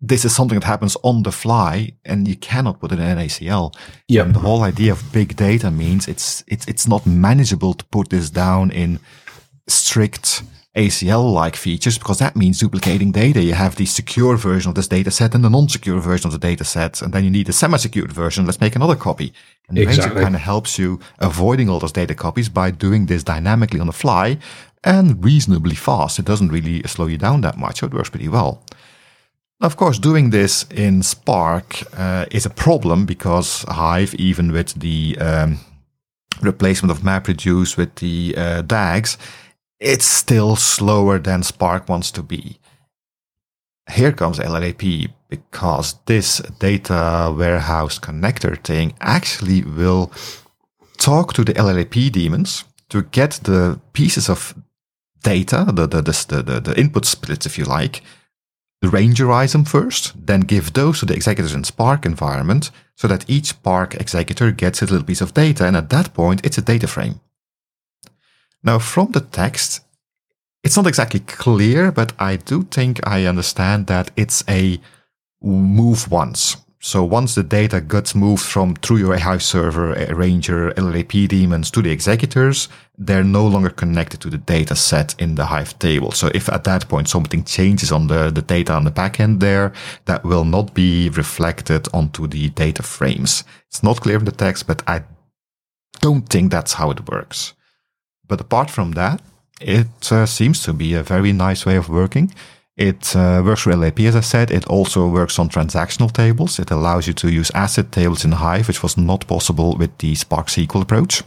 This 0.08 0.26
is 0.26 0.36
something 0.36 0.60
that 0.60 0.66
happens 0.66 0.96
on 1.02 1.24
the 1.24 1.32
fly, 1.32 1.94
and 2.04 2.28
you 2.28 2.36
cannot 2.36 2.80
put 2.80 2.92
it 2.92 3.00
in 3.00 3.06
an 3.06 3.18
ACL. 3.18 3.74
Yeah. 4.08 4.24
the 4.26 4.40
whole 4.40 4.62
idea 4.62 4.92
of 4.92 5.12
big 5.12 5.36
data 5.36 5.72
means 5.72 6.08
it's 6.08 6.44
it's 6.48 6.68
it's 6.68 6.88
not 6.88 7.06
manageable 7.06 7.74
to 7.74 7.86
put 7.86 8.10
this 8.10 8.30
down 8.30 8.72
in 8.72 9.00
strict 9.68 10.44
ACL 10.76 11.34
like 11.34 11.56
features 11.56 11.98
because 11.98 12.20
that 12.20 12.36
means 12.36 12.60
duplicating 12.60 13.12
data. 13.12 13.42
You 13.42 13.54
have 13.54 13.78
the 13.78 13.86
secure 13.86 14.36
version 14.36 14.70
of 14.70 14.76
this 14.76 14.90
data 14.90 15.10
set 15.10 15.34
and 15.34 15.44
the 15.44 15.50
non 15.50 15.70
secure 15.70 16.00
version 16.00 16.28
of 16.28 16.34
the 16.34 16.48
data 16.50 16.66
set. 16.66 17.02
And 17.02 17.14
then 17.14 17.24
you 17.24 17.32
need 17.32 17.50
a 17.50 17.54
semi 17.54 17.78
secured 17.78 18.12
version. 18.12 18.46
Let's 18.46 18.60
make 18.60 18.76
another 18.76 18.96
copy. 18.96 19.34
And 19.70 19.78
exactly. 19.78 20.22
kind 20.22 20.36
of 20.36 20.42
helps 20.42 20.78
you 20.78 21.00
avoiding 21.20 21.70
all 21.70 21.80
those 21.80 21.94
data 21.94 22.14
copies 22.14 22.50
by 22.50 22.72
doing 22.72 23.06
this 23.06 23.24
dynamically 23.24 23.80
on 23.80 23.88
the 23.88 23.94
fly 23.94 24.38
and 24.84 25.24
reasonably 25.24 25.76
fast. 25.76 26.20
It 26.20 26.26
doesn't 26.26 26.50
really 26.50 26.84
slow 26.84 27.08
you 27.08 27.18
down 27.18 27.42
that 27.42 27.58
much. 27.58 27.80
So 27.80 27.88
it 27.88 27.94
works 27.94 28.10
pretty 28.10 28.28
well. 28.28 28.62
Of 29.62 29.78
course, 29.78 30.00
doing 30.00 30.32
this 30.32 30.66
in 30.70 31.02
Spark 31.02 31.82
uh, 31.98 32.26
is 32.32 32.46
a 32.46 32.50
problem 32.50 33.06
because 33.06 33.64
Hive, 33.70 34.14
even 34.16 34.52
with 34.52 34.80
the 34.80 35.18
um, 35.20 35.60
replacement 36.42 36.92
of 36.92 37.04
MapReduce 37.04 37.78
with 37.78 37.96
the 37.96 38.36
uh, 38.38 38.62
DAGs, 38.64 39.18
it's 39.80 40.06
still 40.06 40.56
slower 40.56 41.20
than 41.20 41.44
Spark 41.44 41.88
wants 41.88 42.12
to 42.12 42.24
be. 42.24 42.60
Here 43.92 44.12
comes 44.12 44.40
LLAP 44.40 45.10
because 45.30 45.96
this 46.06 46.40
data 46.60 47.34
warehouse 47.36 48.00
connector 48.00 48.62
thing 48.62 48.94
actually 49.00 49.64
will 49.64 50.12
talk 50.98 51.34
to 51.34 51.44
the 51.44 51.54
LLAP 51.54 52.12
daemons 52.12 52.66
to 52.90 53.04
get 53.04 53.40
the 53.44 53.80
pieces 53.94 54.30
of 54.30 54.56
data, 55.24 55.66
the, 55.72 55.88
the, 55.88 56.02
the, 56.02 56.44
the, 56.44 56.60
the 56.60 56.80
input 56.80 57.06
splits, 57.06 57.46
if 57.46 57.58
you 57.58 57.66
like, 57.66 58.02
rangerize 58.82 59.54
them 59.54 59.66
first, 59.66 60.14
then 60.28 60.42
give 60.42 60.74
those 60.74 61.00
to 61.00 61.06
the 61.06 61.16
executors 61.16 61.54
in 61.54 61.64
Spark 61.64 62.06
environment 62.06 62.72
so 62.96 63.08
that 63.08 63.30
each 63.30 63.48
Spark 63.48 63.96
executor 63.96 64.52
gets 64.52 64.82
a 64.82 64.86
little 64.86 65.04
piece 65.04 65.22
of 65.22 65.34
data. 65.34 65.66
And 65.66 65.76
at 65.76 65.90
that 65.90 66.14
point, 66.14 66.46
it's 66.46 66.58
a 66.58 66.62
data 66.62 66.88
frame. 66.88 67.20
Now, 68.64 68.80
from 68.80 69.12
the 69.12 69.22
text, 69.22 69.82
it's 70.64 70.76
not 70.76 70.88
exactly 70.88 71.20
clear, 71.20 71.92
but 71.92 72.14
I 72.18 72.38
do 72.38 72.64
think 72.64 73.06
I 73.08 73.26
understand 73.26 73.88
that 73.88 74.12
it's 74.16 74.44
a 74.50 74.80
move 75.42 76.10
once. 76.10 76.58
So 76.86 77.04
once 77.04 77.34
the 77.34 77.42
data 77.42 77.82
gets 77.82 78.14
moved 78.14 78.44
from 78.44 78.76
through 78.76 78.98
your 78.98 79.18
Hive 79.18 79.42
server, 79.42 79.96
Ranger, 80.14 80.72
LLAP 80.74 81.28
daemons 81.28 81.72
to 81.72 81.82
the 81.82 81.90
executors, 81.90 82.70
they're 82.96 83.24
no 83.24 83.48
longer 83.48 83.72
connected 83.72 84.22
to 84.22 84.30
the 84.30 84.38
data 84.38 84.76
set 84.76 85.16
in 85.20 85.34
the 85.34 85.48
Hive 85.48 85.80
table. 85.80 86.12
So 86.12 86.30
if 86.36 86.48
at 86.48 86.64
that 86.66 86.88
point 86.88 87.10
something 87.10 87.44
changes 87.44 87.92
on 87.92 88.06
the, 88.06 88.30
the 88.30 88.44
data 88.44 88.74
on 88.74 88.84
the 88.84 88.92
backend 88.92 89.40
there, 89.40 89.74
that 90.06 90.24
will 90.24 90.46
not 90.46 90.76
be 90.76 91.10
reflected 91.10 91.88
onto 91.92 92.28
the 92.28 92.50
data 92.50 92.84
frames. 92.84 93.44
It's 93.68 93.82
not 93.82 94.02
clear 94.02 94.20
in 94.20 94.26
the 94.26 94.32
text, 94.32 94.68
but 94.68 94.84
I 94.88 95.06
don't 96.02 96.30
think 96.30 96.52
that's 96.52 96.74
how 96.74 96.92
it 96.92 97.10
works. 97.10 97.54
But 98.28 98.42
apart 98.42 98.70
from 98.70 98.92
that, 98.92 99.24
it 99.60 100.12
uh, 100.12 100.28
seems 100.28 100.62
to 100.66 100.72
be 100.72 100.94
a 100.94 101.02
very 101.02 101.34
nice 101.34 101.66
way 101.66 101.78
of 101.78 101.90
working. 101.90 102.32
It 102.78 103.16
uh, 103.16 103.42
works 103.46 103.62
for 103.62 103.76
LAP, 103.76 104.02
as 104.02 104.16
I 104.16 104.22
said. 104.22 104.52
It 104.52 104.68
also 104.68 105.08
works 105.08 105.40
on 105.40 105.48
transactional 105.48 106.12
tables. 106.12 106.60
It 106.60 106.72
allows 106.72 107.08
you 107.08 107.14
to 107.14 107.32
use 107.32 107.50
ACID 107.52 107.92
tables 107.92 108.26
in 108.26 108.34
Hive, 108.34 108.68
which 108.68 108.84
was 108.84 108.98
not 108.98 109.26
possible 109.28 109.78
with 109.78 109.98
the 110.00 110.14
Spark 110.16 110.48
SQL 110.48 110.82
approach. 110.82 111.24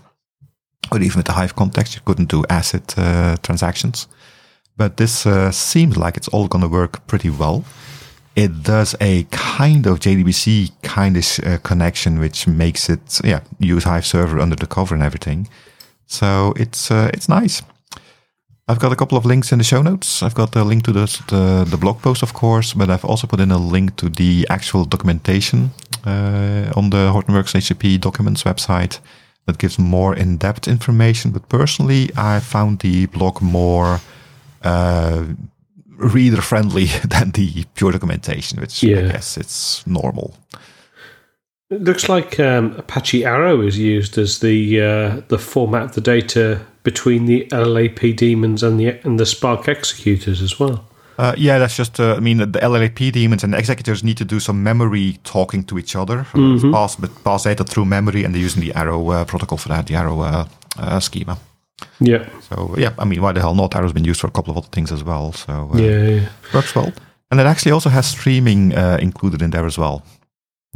Or 0.92 1.00
even 1.00 1.18
with 1.18 1.26
the 1.26 1.32
Hive 1.32 1.56
context, 1.56 1.94
you 1.94 2.02
couldn't 2.04 2.28
do 2.28 2.44
ACID 2.50 2.98
uh, 2.98 3.36
transactions. 3.42 4.08
But 4.76 4.98
this 4.98 5.26
uh, 5.26 5.50
seems 5.50 5.96
like 5.96 6.16
it's 6.18 6.28
all 6.28 6.48
going 6.48 6.62
to 6.62 6.68
work 6.68 7.06
pretty 7.06 7.30
well. 7.30 7.64
It 8.36 8.62
does 8.62 8.94
a 9.00 9.24
kind 9.30 9.86
of 9.86 10.00
JDBC 10.00 10.70
kind 10.82 11.16
of 11.16 11.24
uh, 11.44 11.58
connection, 11.58 12.20
which 12.20 12.46
makes 12.46 12.90
it, 12.90 13.20
yeah, 13.24 13.40
use 13.58 13.84
Hive 13.84 14.06
server 14.06 14.38
under 14.38 14.54
the 14.54 14.66
cover 14.66 14.94
and 14.94 15.02
everything. 15.02 15.48
So 16.06 16.52
it's 16.56 16.90
uh, 16.90 17.10
it's 17.12 17.28
nice. 17.28 17.62
I've 18.70 18.78
got 18.78 18.92
a 18.92 18.96
couple 18.96 19.16
of 19.16 19.24
links 19.24 19.50
in 19.50 19.58
the 19.58 19.64
show 19.64 19.80
notes. 19.80 20.22
I've 20.22 20.34
got 20.34 20.54
a 20.54 20.62
link 20.62 20.84
to 20.84 20.92
the, 20.92 21.06
the, 21.28 21.66
the 21.70 21.78
blog 21.78 22.02
post, 22.02 22.22
of 22.22 22.34
course, 22.34 22.74
but 22.74 22.90
I've 22.90 23.04
also 23.04 23.26
put 23.26 23.40
in 23.40 23.50
a 23.50 23.56
link 23.56 23.96
to 23.96 24.10
the 24.10 24.46
actual 24.50 24.84
documentation 24.84 25.70
uh, 26.04 26.70
on 26.76 26.90
the 26.90 27.10
Hortonworks 27.10 27.54
HDP 27.54 27.98
documents 27.98 28.42
website 28.42 29.00
that 29.46 29.56
gives 29.56 29.78
more 29.78 30.14
in-depth 30.14 30.68
information. 30.68 31.30
But 31.30 31.48
personally, 31.48 32.10
I 32.14 32.40
found 32.40 32.80
the 32.80 33.06
blog 33.06 33.40
more 33.40 34.00
uh, 34.62 35.24
reader-friendly 35.96 36.84
than 37.08 37.30
the 37.30 37.64
pure 37.74 37.92
documentation, 37.92 38.60
which 38.60 38.82
yeah. 38.82 38.98
I 38.98 39.12
guess 39.12 39.38
it's 39.38 39.86
normal. 39.86 40.34
It 41.70 41.84
looks 41.84 42.08
like 42.08 42.38
um, 42.38 42.74
Apache 42.76 43.24
Arrow 43.24 43.62
is 43.62 43.78
used 43.78 44.18
as 44.18 44.38
the 44.38 44.80
uh, 44.80 45.20
the 45.28 45.38
format 45.38 45.82
of 45.82 45.94
the 45.94 46.00
data 46.00 46.60
between 46.90 47.26
the 47.26 47.46
LLAP 47.52 48.16
daemons 48.16 48.62
and 48.62 48.80
the 48.80 48.88
and 49.04 49.20
the 49.20 49.26
Spark 49.26 49.68
executors 49.68 50.40
as 50.40 50.58
well. 50.58 50.78
Uh, 51.18 51.34
yeah, 51.36 51.58
that's 51.58 51.76
just. 51.76 52.00
Uh, 52.00 52.14
I 52.16 52.20
mean, 52.20 52.38
the 52.38 52.60
LLAP 52.70 53.12
daemons 53.12 53.44
and 53.44 53.52
the 53.52 53.58
executors 53.58 54.02
need 54.02 54.16
to 54.16 54.24
do 54.24 54.40
some 54.40 54.62
memory 54.62 55.18
talking 55.24 55.64
to 55.64 55.78
each 55.78 55.94
other, 55.96 56.18
mm-hmm. 56.32 56.72
pass 56.72 56.96
but 56.96 57.10
pass 57.24 57.44
data 57.44 57.64
through 57.64 57.84
memory, 57.84 58.24
and 58.24 58.34
they're 58.34 58.46
using 58.48 58.62
the 58.62 58.72
Arrow 58.74 59.10
uh, 59.10 59.24
protocol 59.24 59.58
for 59.58 59.68
that, 59.68 59.86
the 59.86 59.96
Arrow 59.96 60.20
uh, 60.20 60.46
uh, 60.78 61.00
schema. 61.00 61.36
Yeah. 62.00 62.24
So 62.48 62.74
yeah, 62.78 62.94
I 62.98 63.04
mean, 63.04 63.20
why 63.20 63.32
the 63.32 63.40
hell 63.40 63.54
not? 63.54 63.74
Arrow's 63.74 63.92
been 63.92 64.08
used 64.08 64.20
for 64.20 64.28
a 64.28 64.30
couple 64.30 64.52
of 64.52 64.56
other 64.56 64.72
things 64.72 64.90
as 64.92 65.02
well. 65.04 65.32
So 65.32 65.70
yeah, 65.74 66.02
yeah, 66.08 66.28
works 66.54 66.74
well, 66.74 66.92
and 67.30 67.40
it 67.40 67.46
actually 67.46 67.72
also 67.72 67.90
has 67.90 68.06
streaming 68.06 68.72
included 69.00 69.42
in 69.42 69.50
there 69.50 69.66
as 69.66 69.76
well. 69.76 70.02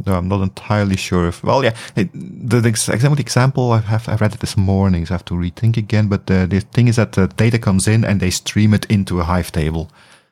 No, 0.05 0.15
I'm 0.15 0.27
not 0.27 0.41
entirely 0.41 0.97
sure 0.97 1.27
if. 1.27 1.43
Well, 1.43 1.63
yeah, 1.63 1.75
it, 1.95 2.09
the, 2.13 2.61
the 2.61 2.69
example 2.69 3.19
example 3.19 3.71
I 3.71 3.79
have 3.79 4.09
I 4.09 4.15
read 4.15 4.33
it 4.33 4.39
this 4.39 4.57
morning, 4.57 5.05
so 5.05 5.13
I 5.13 5.15
have 5.15 5.25
to 5.25 5.35
rethink 5.35 5.77
again. 5.77 6.07
But 6.07 6.25
the, 6.25 6.47
the 6.49 6.61
thing 6.61 6.87
is 6.87 6.95
that 6.95 7.11
the 7.11 7.27
data 7.27 7.59
comes 7.59 7.87
in 7.87 8.03
and 8.03 8.19
they 8.19 8.31
stream 8.31 8.73
it 8.73 8.85
into 8.85 9.19
a 9.19 9.23
Hive 9.23 9.51
table, 9.51 9.91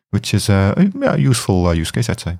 which 0.09 0.33
is 0.33 0.49
a, 0.49 0.73
a 1.03 1.17
useful 1.17 1.67
uh, 1.67 1.73
use 1.73 1.91
case, 1.91 2.09
I'd 2.09 2.19
say. 2.19 2.39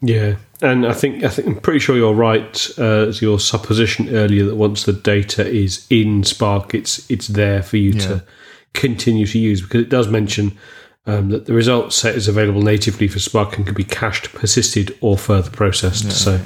Yeah, 0.00 0.36
and 0.62 0.86
I 0.86 0.94
think 0.94 1.22
I 1.22 1.28
think 1.28 1.48
I'm 1.48 1.60
pretty 1.60 1.80
sure 1.80 1.96
you're 1.96 2.14
right. 2.14 2.68
Uh, 2.78 3.08
as 3.08 3.20
your 3.20 3.38
supposition 3.38 4.14
earlier 4.14 4.46
that 4.46 4.56
once 4.56 4.84
the 4.84 4.92
data 4.92 5.46
is 5.46 5.86
in 5.90 6.24
Spark, 6.24 6.74
it's 6.74 7.08
it's 7.10 7.28
there 7.28 7.62
for 7.62 7.76
you 7.76 7.92
yeah. 7.92 8.00
to 8.00 8.24
continue 8.72 9.26
to 9.26 9.38
use 9.38 9.62
because 9.62 9.82
it 9.82 9.88
does 9.88 10.08
mention 10.08 10.58
um, 11.06 11.28
that 11.30 11.46
the 11.46 11.52
result 11.52 11.92
set 11.92 12.14
is 12.14 12.28
available 12.28 12.62
natively 12.62 13.08
for 13.08 13.18
Spark 13.18 13.56
and 13.56 13.66
can 13.66 13.74
be 13.74 13.84
cached, 13.84 14.32
persisted, 14.32 14.96
or 15.00 15.18
further 15.18 15.50
processed. 15.50 16.04
Yeah. 16.04 16.10
So, 16.10 16.40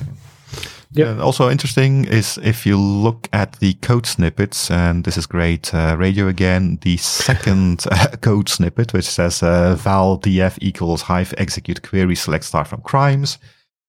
yeah. 0.90 1.14
yeah. 1.14 1.22
Also 1.22 1.48
interesting 1.48 2.06
is 2.06 2.38
if 2.42 2.66
you 2.66 2.76
look 2.76 3.28
at 3.32 3.52
the 3.60 3.74
code 3.74 4.06
snippets, 4.06 4.70
and 4.70 5.04
this 5.04 5.16
is 5.16 5.26
great 5.26 5.72
uh, 5.72 5.96
radio 5.98 6.26
again. 6.26 6.78
The 6.82 6.96
second 6.96 7.84
uh, 7.90 8.16
code 8.20 8.48
snippet, 8.48 8.92
which 8.92 9.06
says 9.06 9.42
uh, 9.42 9.76
val 9.76 10.18
df 10.18 10.58
equals 10.60 11.02
hive 11.02 11.32
execute 11.38 11.82
query 11.82 12.16
select 12.16 12.44
star 12.44 12.64
from 12.64 12.80
crimes. 12.80 13.38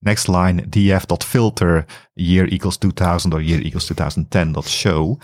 Next 0.01 0.29
line 0.29 0.61
df.filter 0.69 1.85
year 2.15 2.45
equals 2.45 2.77
2000 2.77 3.33
or 3.33 3.41
year 3.41 3.59
equals 3.59 3.87
2010 3.87 4.53
dot 4.53 4.65
show. 4.65 5.19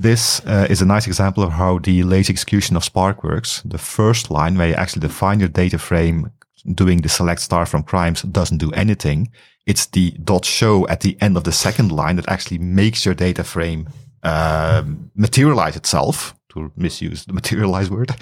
This 0.00 0.40
uh, 0.46 0.66
is 0.70 0.80
a 0.80 0.86
nice 0.86 1.06
example 1.06 1.42
of 1.42 1.52
how 1.52 1.78
the 1.78 2.02
lazy 2.04 2.32
execution 2.32 2.74
of 2.74 2.84
Spark 2.84 3.22
works. 3.22 3.60
The 3.66 3.76
first 3.76 4.30
line 4.30 4.56
where 4.56 4.68
you 4.68 4.74
actually 4.74 5.00
define 5.00 5.40
your 5.40 5.50
data 5.50 5.78
frame 5.78 6.30
doing 6.74 7.02
the 7.02 7.10
select 7.10 7.42
star 7.42 7.66
from 7.66 7.82
crimes 7.82 8.22
doesn't 8.22 8.56
do 8.56 8.72
anything. 8.72 9.30
It's 9.66 9.84
the 9.84 10.12
dot 10.12 10.46
show 10.46 10.88
at 10.88 11.00
the 11.00 11.18
end 11.20 11.36
of 11.36 11.44
the 11.44 11.52
second 11.52 11.92
line 11.92 12.16
that 12.16 12.30
actually 12.30 12.56
makes 12.56 13.04
your 13.04 13.14
data 13.14 13.44
frame 13.44 13.90
uh, 14.22 14.84
materialize 15.14 15.76
itself, 15.76 16.34
to 16.54 16.72
misuse 16.76 17.26
the 17.26 17.32
materialize 17.40 17.90
word. 17.90 18.12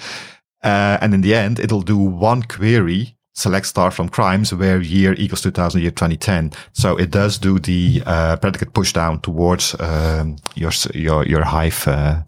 Uh, 0.61 0.97
and 0.99 1.13
in 1.13 1.21
the 1.21 1.33
end, 1.33 1.59
it'll 1.59 1.81
do 1.81 1.97
one 1.97 2.43
query 2.43 3.15
select 3.33 3.65
star 3.65 3.91
from 3.91 4.09
crimes 4.09 4.53
where 4.53 4.81
year 4.81 5.13
equals 5.17 5.41
2000, 5.41 5.81
year 5.81 5.91
2010. 5.91 6.51
So 6.73 6.97
it 6.97 7.11
does 7.11 7.37
do 7.37 7.59
the 7.59 8.03
uh, 8.05 8.37
predicate 8.37 8.73
push 8.73 8.93
down 8.93 9.21
towards 9.21 9.75
um, 9.79 10.37
your 10.55 10.71
your 10.93 11.25
your 11.25 11.43
Hive 11.43 11.87
uh, 11.87 12.21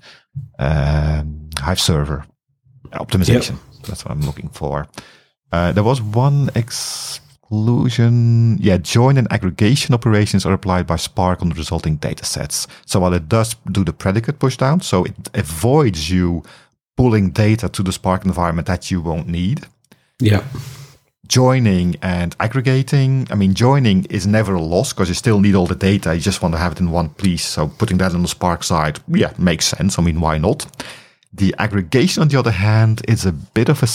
um, 0.60 1.50
Hive 1.60 1.80
server 1.80 2.26
optimization. 2.94 3.52
Yep. 3.52 3.88
That's 3.88 4.06
what 4.06 4.12
I'm 4.12 4.22
looking 4.22 4.50
for. 4.50 4.88
Uh, 5.52 5.72
there 5.72 5.84
was 5.84 6.02
one 6.02 6.50
exclusion. 6.56 8.58
Yeah, 8.60 8.78
join 8.78 9.18
and 9.18 9.32
aggregation 9.32 9.94
operations 9.94 10.46
are 10.46 10.54
applied 10.54 10.88
by 10.88 10.96
Spark 10.96 11.42
on 11.42 11.50
the 11.50 11.56
resulting 11.56 11.98
data 11.98 12.26
sets. 12.26 12.68
So 12.86 13.02
while 13.02 13.14
it 13.14 13.28
does 13.28 13.56
do 13.72 13.84
the 13.84 13.94
predicate 13.94 14.40
push 14.40 14.58
down, 14.58 14.82
so 14.82 15.04
it 15.04 15.30
avoids 15.34 16.10
you 16.10 16.44
pulling 16.96 17.32
data 17.32 17.68
to 17.70 17.84
the 17.84 17.92
Spark 17.92 18.26
environment 18.26 18.68
that 18.68 18.92
you 18.92 19.02
won't 19.02 19.28
need. 19.28 19.66
Yeah. 20.20 20.44
Joining 21.32 21.96
and 22.02 22.36
aggregating. 22.42 23.26
I 23.32 23.36
mean, 23.36 23.54
joining 23.54 24.04
is 24.10 24.28
never 24.28 24.54
a 24.54 24.62
loss 24.62 24.92
because 24.92 25.08
you 25.08 25.16
still 25.16 25.40
need 25.40 25.56
all 25.56 25.66
the 25.66 25.76
data. 25.76 26.14
You 26.14 26.20
just 26.20 26.42
want 26.42 26.54
to 26.56 26.58
have 26.58 26.74
it 26.74 26.82
in 26.82 26.92
one 26.92 27.08
place. 27.08 27.46
So 27.46 27.70
putting 27.70 28.00
that 28.00 28.14
on 28.14 28.22
the 28.22 28.28
Spark 28.28 28.66
side, 28.66 29.00
yeah, 29.08 29.32
makes 29.38 29.68
sense. 29.68 29.98
I 29.98 30.02
mean, 30.02 30.20
why 30.20 30.38
not? 30.38 30.66
The 31.32 31.56
aggregation, 31.58 32.22
on 32.22 32.28
the 32.28 32.38
other 32.38 32.52
hand, 32.52 33.02
is 33.08 33.26
a 33.26 33.32
bit 33.32 33.70
of 33.70 33.82
a. 33.82 33.88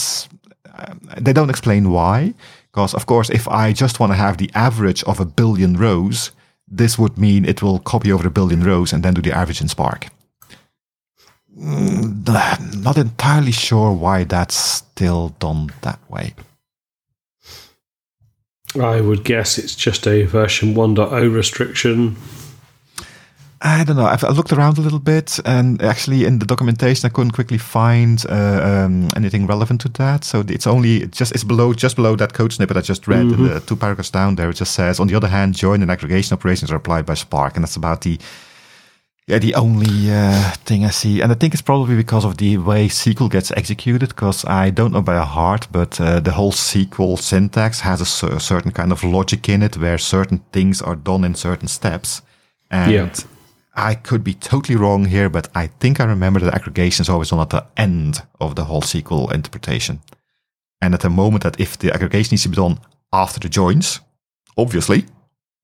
Uh, 0.79 0.95
they 1.21 1.35
don't 1.35 1.51
explain 1.51 1.91
why. 1.91 2.33
Because, 2.73 2.95
of 2.95 3.05
course, 3.05 3.29
if 3.29 3.47
I 3.49 3.75
just 3.75 4.01
want 4.01 4.13
to 4.13 4.17
have 4.17 4.39
the 4.39 4.51
average 4.55 5.05
of 5.05 5.21
a 5.21 5.27
billion 5.27 5.77
rows, 5.77 6.31
this 6.67 6.99
would 6.99 7.19
mean 7.19 7.45
it 7.45 7.63
will 7.63 7.81
copy 7.81 8.11
over 8.11 8.27
a 8.27 8.31
billion 8.31 8.65
rows 8.65 8.95
and 8.95 9.03
then 9.03 9.13
do 9.13 9.21
the 9.21 9.37
average 9.37 9.61
in 9.61 9.69
Spark. 9.69 10.09
Mm, 11.55 12.83
not 12.83 12.97
entirely 12.97 13.53
sure 13.53 13.93
why 13.93 14.25
that's 14.25 14.57
still 14.57 15.37
done 15.39 15.69
that 15.83 16.01
way. 16.09 16.33
I 18.75 19.01
would 19.01 19.25
guess 19.25 19.59
it's 19.59 19.75
just 19.75 20.07
a 20.07 20.25
version 20.25 20.75
1.0 20.75 21.35
restriction. 21.35 22.17
I 23.63 23.85
don't 23.85 23.97
know. 23.97 24.05
I've 24.05 24.23
looked 24.23 24.53
around 24.53 24.77
a 24.77 24.83
little 24.83 24.99
bit, 24.99 25.41
and 25.47 25.81
actually, 25.81 26.25
in 26.25 26.39
the 26.41 26.47
documentation, 26.47 27.07
I 27.07 27.09
couldn't 27.09 27.33
quickly 27.33 27.57
find 27.57 28.23
uh, 28.29 28.85
um, 28.85 29.09
anything 29.17 29.47
relevant 29.47 29.81
to 29.83 29.89
that. 29.91 30.25
So 30.25 30.45
it's 30.47 30.67
only 30.67 31.07
just 31.07 31.33
it's 31.33 31.43
below 31.43 31.73
just 31.73 31.97
below 31.97 32.17
that 32.17 32.35
code 32.35 32.53
snippet 32.53 32.77
I 32.77 32.83
just 32.83 33.09
read. 33.09 33.27
Mm-hmm. 33.27 33.47
The 33.47 33.61
two 33.61 33.77
paragraphs 33.77 34.11
down 34.11 34.35
there, 34.35 34.51
it 34.51 34.55
just 34.55 34.75
says, 34.75 35.01
on 35.01 35.07
the 35.07 35.15
other 35.15 35.29
hand, 35.29 35.55
join 35.55 35.81
and 35.81 35.91
aggregation 35.91 36.35
operations 36.35 36.71
are 36.71 36.77
applied 36.77 37.07
by 37.07 37.15
Spark, 37.15 37.57
and 37.57 37.65
that's 37.65 37.77
about 37.77 38.03
the 38.03 38.19
yeah, 39.27 39.39
the 39.41 39.57
only 39.57 40.13
uh, 40.13 40.53
thing 40.65 40.85
I 40.85 40.91
see, 40.91 41.21
and 41.21 41.33
I 41.33 41.35
think 41.35 41.53
it's 41.53 41.63
probably 41.63 41.97
because 41.97 42.25
of 42.25 42.37
the 42.37 42.59
way 42.59 42.87
SQL 42.87 43.29
gets 43.29 43.51
executed, 43.51 44.11
because 44.11 44.45
I 44.45 44.71
don't 44.71 44.93
know 44.93 45.03
by 45.03 45.17
heart, 45.17 45.67
but 45.73 46.01
uh, 46.01 46.21
the 46.21 46.31
whole 46.31 46.53
SQL 46.53 47.19
syntax 47.19 47.81
has 47.81 48.01
a, 48.01 48.27
a, 48.27 48.39
certain 48.39 48.71
kind 48.71 48.93
of 48.93 49.03
logic 49.03 49.49
in 49.49 49.65
it 49.65 49.77
where 49.77 49.99
certain 49.99 50.45
things 50.53 50.81
are 50.81 50.95
done 50.95 51.25
in 51.25 51.35
certain 51.35 51.67
steps. 51.67 52.23
And 52.71 52.93
yeah. 52.93 53.15
I 53.75 53.97
could 53.97 54.23
be 54.23 54.33
totally 54.33 54.77
wrong 54.77 55.07
here, 55.07 55.29
but 55.29 55.49
I 55.57 55.67
think 55.67 55.99
I 55.99 56.05
remember 56.05 56.39
that 56.39 56.55
aggregation 56.55 57.03
is 57.03 57.09
always 57.09 57.33
on 57.33 57.41
at 57.41 57.51
the 57.51 57.67
end 57.77 58.23
of 58.41 58.55
the 58.55 58.65
whole 58.65 58.83
SQL 58.83 59.33
interpretation. 59.35 60.03
And 60.81 60.95
at 60.95 61.01
the 61.01 61.11
moment 61.11 61.43
that 61.43 61.59
if 61.59 61.77
the 61.77 61.93
aggregation 61.93 62.35
needs 62.35 62.45
to 62.45 62.49
be 62.49 62.57
done 62.57 62.79
after 63.13 63.41
the 63.41 63.49
joins, 63.49 63.99
obviously, 64.57 65.07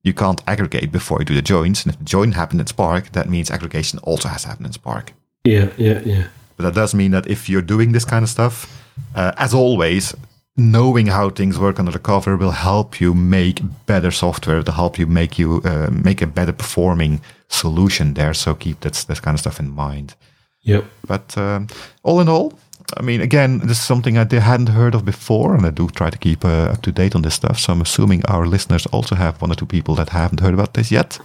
you 0.02 0.12
can't 0.12 0.40
aggregate 0.47 0.90
before 0.90 1.18
you 1.21 1.25
do 1.25 1.35
the 1.35 1.42
joins. 1.42 1.85
And 1.85 1.94
if 1.94 1.99
the 1.99 2.04
join 2.04 2.32
happened 2.32 2.61
in 2.61 2.66
Spark, 2.66 3.12
that 3.12 3.28
means 3.28 3.50
aggregation 3.50 3.99
also 4.00 4.28
has 4.28 4.42
to 4.42 4.49
happen 4.49 4.66
in 4.66 4.73
Spark. 4.73 5.12
Yeah, 5.44 5.71
yeah, 5.76 6.00
yeah. 6.04 6.26
But 6.56 6.64
that 6.64 6.75
does 6.75 6.94
mean 6.94 7.12
that 7.12 7.26
if 7.26 7.49
you're 7.49 7.62
doing 7.62 7.92
this 7.92 8.04
kind 8.04 8.23
of 8.23 8.28
stuff, 8.28 8.85
uh, 9.14 9.32
as 9.37 9.54
always, 9.54 10.14
knowing 10.56 11.06
how 11.06 11.30
things 11.30 11.59
work 11.59 11.78
under 11.78 11.92
the 11.92 11.99
cover 11.99 12.37
will 12.37 12.50
help 12.50 13.00
you 13.00 13.14
make 13.14 13.61
better 13.87 14.11
software 14.11 14.62
to 14.62 14.72
help 14.72 14.98
you 14.98 15.07
make 15.07 15.38
you 15.38 15.62
uh, 15.64 15.88
make 15.90 16.20
a 16.20 16.26
better 16.26 16.53
performing 16.53 17.20
solution 17.48 18.14
there. 18.14 18.35
So 18.35 18.55
keep 18.55 18.81
that 18.81 18.94
that 19.09 19.22
kind 19.22 19.35
of 19.35 19.40
stuff 19.40 19.61
in 19.61 19.70
mind. 19.70 20.14
Yep. 20.62 20.85
But 21.07 21.37
um, 21.38 21.66
all 22.03 22.20
in 22.20 22.29
all, 22.29 22.59
I 22.96 23.02
mean, 23.02 23.20
again, 23.20 23.59
this 23.59 23.78
is 23.78 23.85
something 23.85 24.18
I 24.18 24.26
hadn't 24.31 24.68
heard 24.68 24.94
of 24.94 25.05
before, 25.05 25.55
and 25.55 25.66
I 25.66 25.70
do 25.70 25.88
try 25.88 26.11
to 26.11 26.18
keep 26.18 26.44
uh, 26.44 26.72
up 26.72 26.83
to 26.83 26.92
date 26.92 27.14
on 27.14 27.22
this 27.22 27.35
stuff. 27.35 27.59
So 27.59 27.72
I'm 27.72 27.81
assuming 27.81 28.24
our 28.26 28.46
listeners 28.46 28.87
also 28.87 29.14
have 29.14 29.40
one 29.40 29.50
or 29.52 29.55
two 29.55 29.66
people 29.66 29.94
that 29.96 30.11
haven't 30.11 30.40
heard 30.40 30.55
about 30.55 30.74
this 30.74 30.90
yet. 30.90 31.18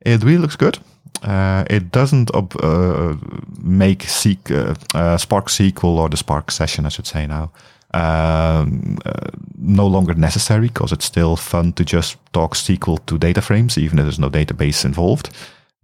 It 0.00 0.22
really 0.22 0.38
looks 0.38 0.56
good. 0.56 0.78
Uh, 1.22 1.64
it 1.68 1.92
doesn't 1.92 2.30
uh, 2.34 3.16
make 3.62 4.04
seek, 4.04 4.50
uh, 4.50 4.74
uh, 4.94 5.16
Spark 5.18 5.48
SQL 5.48 5.98
or 5.98 6.08
the 6.08 6.16
Spark 6.16 6.50
session, 6.50 6.86
I 6.86 6.88
should 6.88 7.06
say 7.06 7.26
now, 7.26 7.52
um, 7.92 8.98
uh, 9.04 9.30
no 9.58 9.86
longer 9.86 10.14
necessary 10.14 10.68
because 10.68 10.92
it's 10.92 11.04
still 11.04 11.36
fun 11.36 11.72
to 11.74 11.84
just 11.84 12.16
talk 12.32 12.54
SQL 12.54 13.04
to 13.06 13.18
data 13.18 13.42
frames, 13.42 13.76
even 13.76 13.98
if 13.98 14.04
there's 14.04 14.18
no 14.18 14.30
database 14.30 14.84
involved. 14.84 15.30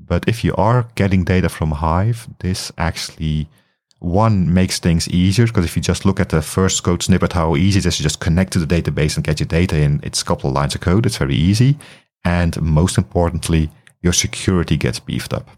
But 0.01 0.27
if 0.29 0.45
you 0.45 0.55
are 0.57 0.89
getting 0.95 1.25
data 1.25 1.49
from 1.49 1.73
Hive, 1.73 2.29
this 2.39 2.73
actually 2.79 3.49
one 3.99 4.53
makes 4.53 4.79
things 4.79 5.09
easier 5.09 5.47
because 5.47 5.65
if 5.65 5.77
you 5.77 5.83
just 5.83 6.05
look 6.05 6.21
at 6.21 6.29
the 6.29 6.43
first 6.43 6.83
code 6.83 7.03
snippet, 7.03 7.33
how 7.33 7.57
easy 7.57 7.79
it 7.79 7.87
is 7.87 7.97
to 7.97 8.03
just 8.03 8.21
connect 8.21 8.53
to 8.53 8.59
the 8.59 8.67
database 8.67 9.17
and 9.17 9.25
get 9.25 9.41
your 9.41 9.47
data 9.47 9.77
in, 9.77 10.01
it's 10.03 10.23
a 10.23 10.25
couple 10.25 10.51
of 10.51 10.55
lines 10.55 10.75
of 10.75 10.81
code. 10.81 11.07
It's 11.07 11.17
very 11.17 11.35
easy. 11.35 11.77
And 12.25 12.61
most 12.61 12.99
importantly, 12.99 13.71
your 14.03 14.13
security 14.13 14.77
gets 14.77 15.01
beefed 15.01 15.33
up. 15.33 15.49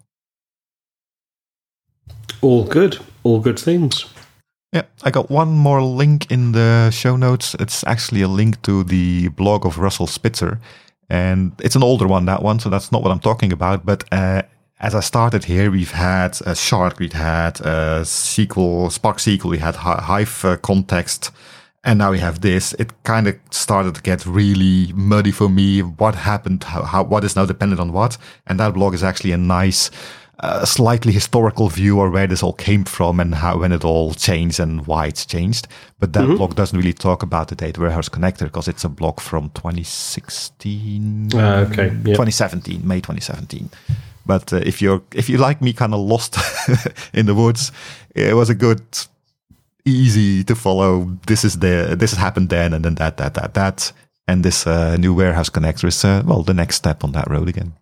All 2.41 2.65
good. 2.65 2.99
All 3.25 3.41
good 3.41 3.59
things. 3.59 4.07
Yeah, 4.73 4.83
I 5.03 5.11
got 5.11 5.31
one 5.31 5.49
more 5.49 5.83
link 5.83 6.31
in 6.31 6.53
the 6.53 6.91
show 6.91 7.17
notes. 7.17 7.57
It's 7.59 7.83
actually 7.85 8.23
a 8.23 8.29
link 8.29 8.61
to 8.63 8.85
the 8.85 9.29
blog 9.29 9.65
of 9.65 9.79
Russell 9.79 10.07
Spitzer. 10.07 10.61
And 11.09 11.53
it's 11.61 11.75
an 11.75 11.83
older 11.83 12.07
one, 12.07 12.27
that 12.27 12.43
one. 12.43 12.61
So 12.61 12.69
that's 12.69 12.93
not 12.93 13.03
what 13.03 13.11
I'm 13.11 13.19
talking 13.19 13.53
about. 13.53 13.87
But 13.87 14.05
uh, 14.13 14.43
as 14.81 14.95
I 14.95 15.01
started 15.01 15.45
here, 15.45 15.71
we've 15.71 15.91
had 15.91 16.39
a 16.47 16.55
Shark, 16.55 16.99
we've 17.01 17.13
had 17.13 17.61
a 17.61 18.03
SQL, 18.03 18.93
Spark 18.93 19.17
SQL, 19.17 19.51
we 19.51 19.59
had 19.59 19.75
Hive 19.75 20.45
uh, 20.45 20.57
context, 20.59 21.33
and 21.83 21.99
now 21.99 22.13
we 22.13 22.21
have 22.21 22.43
this. 22.43 22.75
It 22.75 22.93
kind 23.03 23.27
of 23.27 23.37
started 23.51 23.97
to 23.97 24.03
get 24.03 24.25
really 24.25 24.93
muddy 24.95 25.33
for 25.33 25.49
me. 25.49 25.81
What 25.83 26.15
happened? 26.15 26.63
How, 26.63 26.83
how, 26.83 27.03
what 27.03 27.25
is 27.25 27.35
now 27.35 27.45
dependent 27.45 27.81
on 27.81 27.93
what? 27.93 28.19
And 28.47 28.61
that 28.61 28.75
blog 28.75 28.95
is 28.95 29.03
actually 29.03 29.33
a 29.33 29.37
nice, 29.37 29.91
uh, 30.39 30.65
slightly 30.65 31.13
historical 31.13 31.69
view 31.69 32.01
of 32.01 32.13
where 32.13 32.29
this 32.29 32.45
all 32.45 32.53
came 32.53 32.85
from 32.85 33.19
and 33.19 33.35
how 33.35 33.59
when 33.59 33.73
it 33.73 33.85
all 33.85 34.15
changed 34.15 34.61
and 34.61 34.87
why 34.87 35.07
it's 35.07 35.27
changed. 35.27 35.67
But 35.99 36.13
that 36.13 36.25
mm-hmm. 36.25 36.37
blog 36.37 36.55
doesn't 36.55 36.79
really 36.79 36.93
talk 36.93 37.25
about 37.25 37.49
the 37.49 37.57
data 37.57 37.81
warehouse 37.81 38.09
connector 38.09 38.45
because 38.45 38.69
it's 38.69 38.85
a 38.85 38.89
blog 38.89 39.19
from 39.19 39.51
2016. 39.51 41.31
Uh, 41.35 41.67
okay. 41.69 41.87
Yep. 41.87 42.05
2017, 42.05 42.87
May 42.87 43.01
2017. 43.01 43.71
But 44.29 44.53
uh, 44.53 44.57
if 44.57 44.83
you're 44.83 45.03
if 45.15 45.31
you 45.31 45.39
like 45.39 45.63
me, 45.63 45.73
kind 45.73 45.95
of 45.95 46.01
lost 46.01 46.37
in 47.15 47.27
the 47.27 47.35
woods, 47.35 47.73
it 48.15 48.37
was 48.37 48.51
a 48.51 48.55
good, 48.55 48.83
easy 49.87 50.45
to 50.45 50.55
follow. 50.55 51.17
This 51.27 51.45
is 51.45 51.59
the 51.59 51.97
this 51.99 52.11
has 52.11 52.19
happened 52.19 52.51
then, 52.51 52.75
and 52.75 52.85
then 52.85 52.95
that 52.97 53.17
that 53.17 53.35
that 53.35 53.55
that, 53.55 53.93
and 54.27 54.45
this 54.45 54.67
uh, 54.67 54.97
new 54.99 55.15
warehouse 55.15 55.51
connector 55.51 55.87
is 55.89 56.05
uh, 56.05 56.23
well 56.27 56.43
the 56.43 56.53
next 56.53 56.77
step 56.77 57.05
on 57.05 57.13
that 57.13 57.31
road 57.31 57.49
again. 57.49 57.73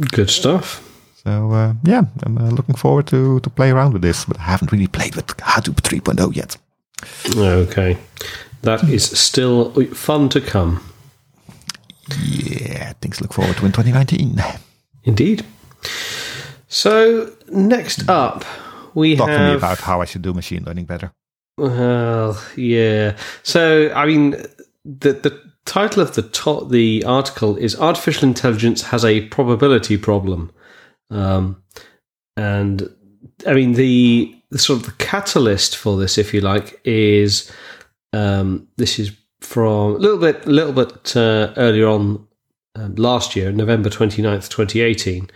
Good 0.00 0.30
stuff. 0.30 0.80
So 1.24 1.52
uh, 1.52 1.74
yeah, 1.84 2.04
I'm 2.22 2.38
uh, 2.38 2.50
looking 2.50 2.76
forward 2.76 3.06
to 3.08 3.40
to 3.40 3.50
play 3.50 3.70
around 3.70 3.92
with 3.92 4.02
this, 4.02 4.24
but 4.24 4.38
I 4.38 4.44
haven't 4.44 4.72
really 4.72 4.88
played 4.88 5.14
with 5.14 5.26
Hadoop 5.26 5.82
3.0 5.82 6.34
yet. 6.34 6.56
Okay, 7.36 7.98
that 8.62 8.82
is 8.84 9.04
still 9.18 9.72
fun 9.94 10.28
to 10.30 10.40
come. 10.40 10.80
Yeah, 12.18 12.94
things 13.00 13.20
look 13.20 13.34
forward 13.34 13.56
to 13.56 13.66
in 13.66 13.72
2019. 13.72 14.42
Indeed. 15.04 15.44
So 16.68 17.32
next 17.48 18.08
up, 18.08 18.44
we 18.94 19.16
Talk 19.16 19.28
have 19.28 19.38
to 19.38 19.44
me 19.48 19.54
about 19.54 19.78
how 19.78 20.00
I 20.00 20.04
should 20.04 20.22
do 20.22 20.34
machine 20.34 20.64
learning 20.64 20.86
better. 20.86 21.12
Well, 21.58 22.40
yeah. 22.56 23.16
So 23.42 23.92
I 23.94 24.06
mean, 24.06 24.32
the 24.84 25.12
the 25.12 25.40
title 25.64 26.02
of 26.02 26.14
the 26.14 26.22
to- 26.22 26.66
the 26.68 27.04
article 27.04 27.56
is 27.56 27.78
"Artificial 27.78 28.28
Intelligence 28.28 28.82
has 28.82 29.04
a 29.04 29.22
probability 29.28 29.96
problem," 29.96 30.50
um, 31.10 31.62
and 32.36 32.90
I 33.46 33.54
mean 33.54 33.72
the, 33.72 34.34
the 34.50 34.58
sort 34.58 34.80
of 34.80 34.86
the 34.86 35.04
catalyst 35.04 35.76
for 35.76 35.96
this, 35.96 36.18
if 36.18 36.34
you 36.34 36.40
like, 36.40 36.80
is 36.84 37.50
um, 38.12 38.68
this 38.76 38.98
is 38.98 39.12
from 39.40 39.94
a 39.94 39.98
little 39.98 40.18
bit 40.18 40.46
a 40.46 40.50
little 40.50 40.72
bit 40.72 41.16
uh, 41.16 41.52
earlier 41.56 41.86
on 41.86 42.26
um, 42.74 42.94
last 42.96 43.36
year, 43.36 43.52
November 43.52 43.88
29th, 43.88 44.48
2018 44.48 45.30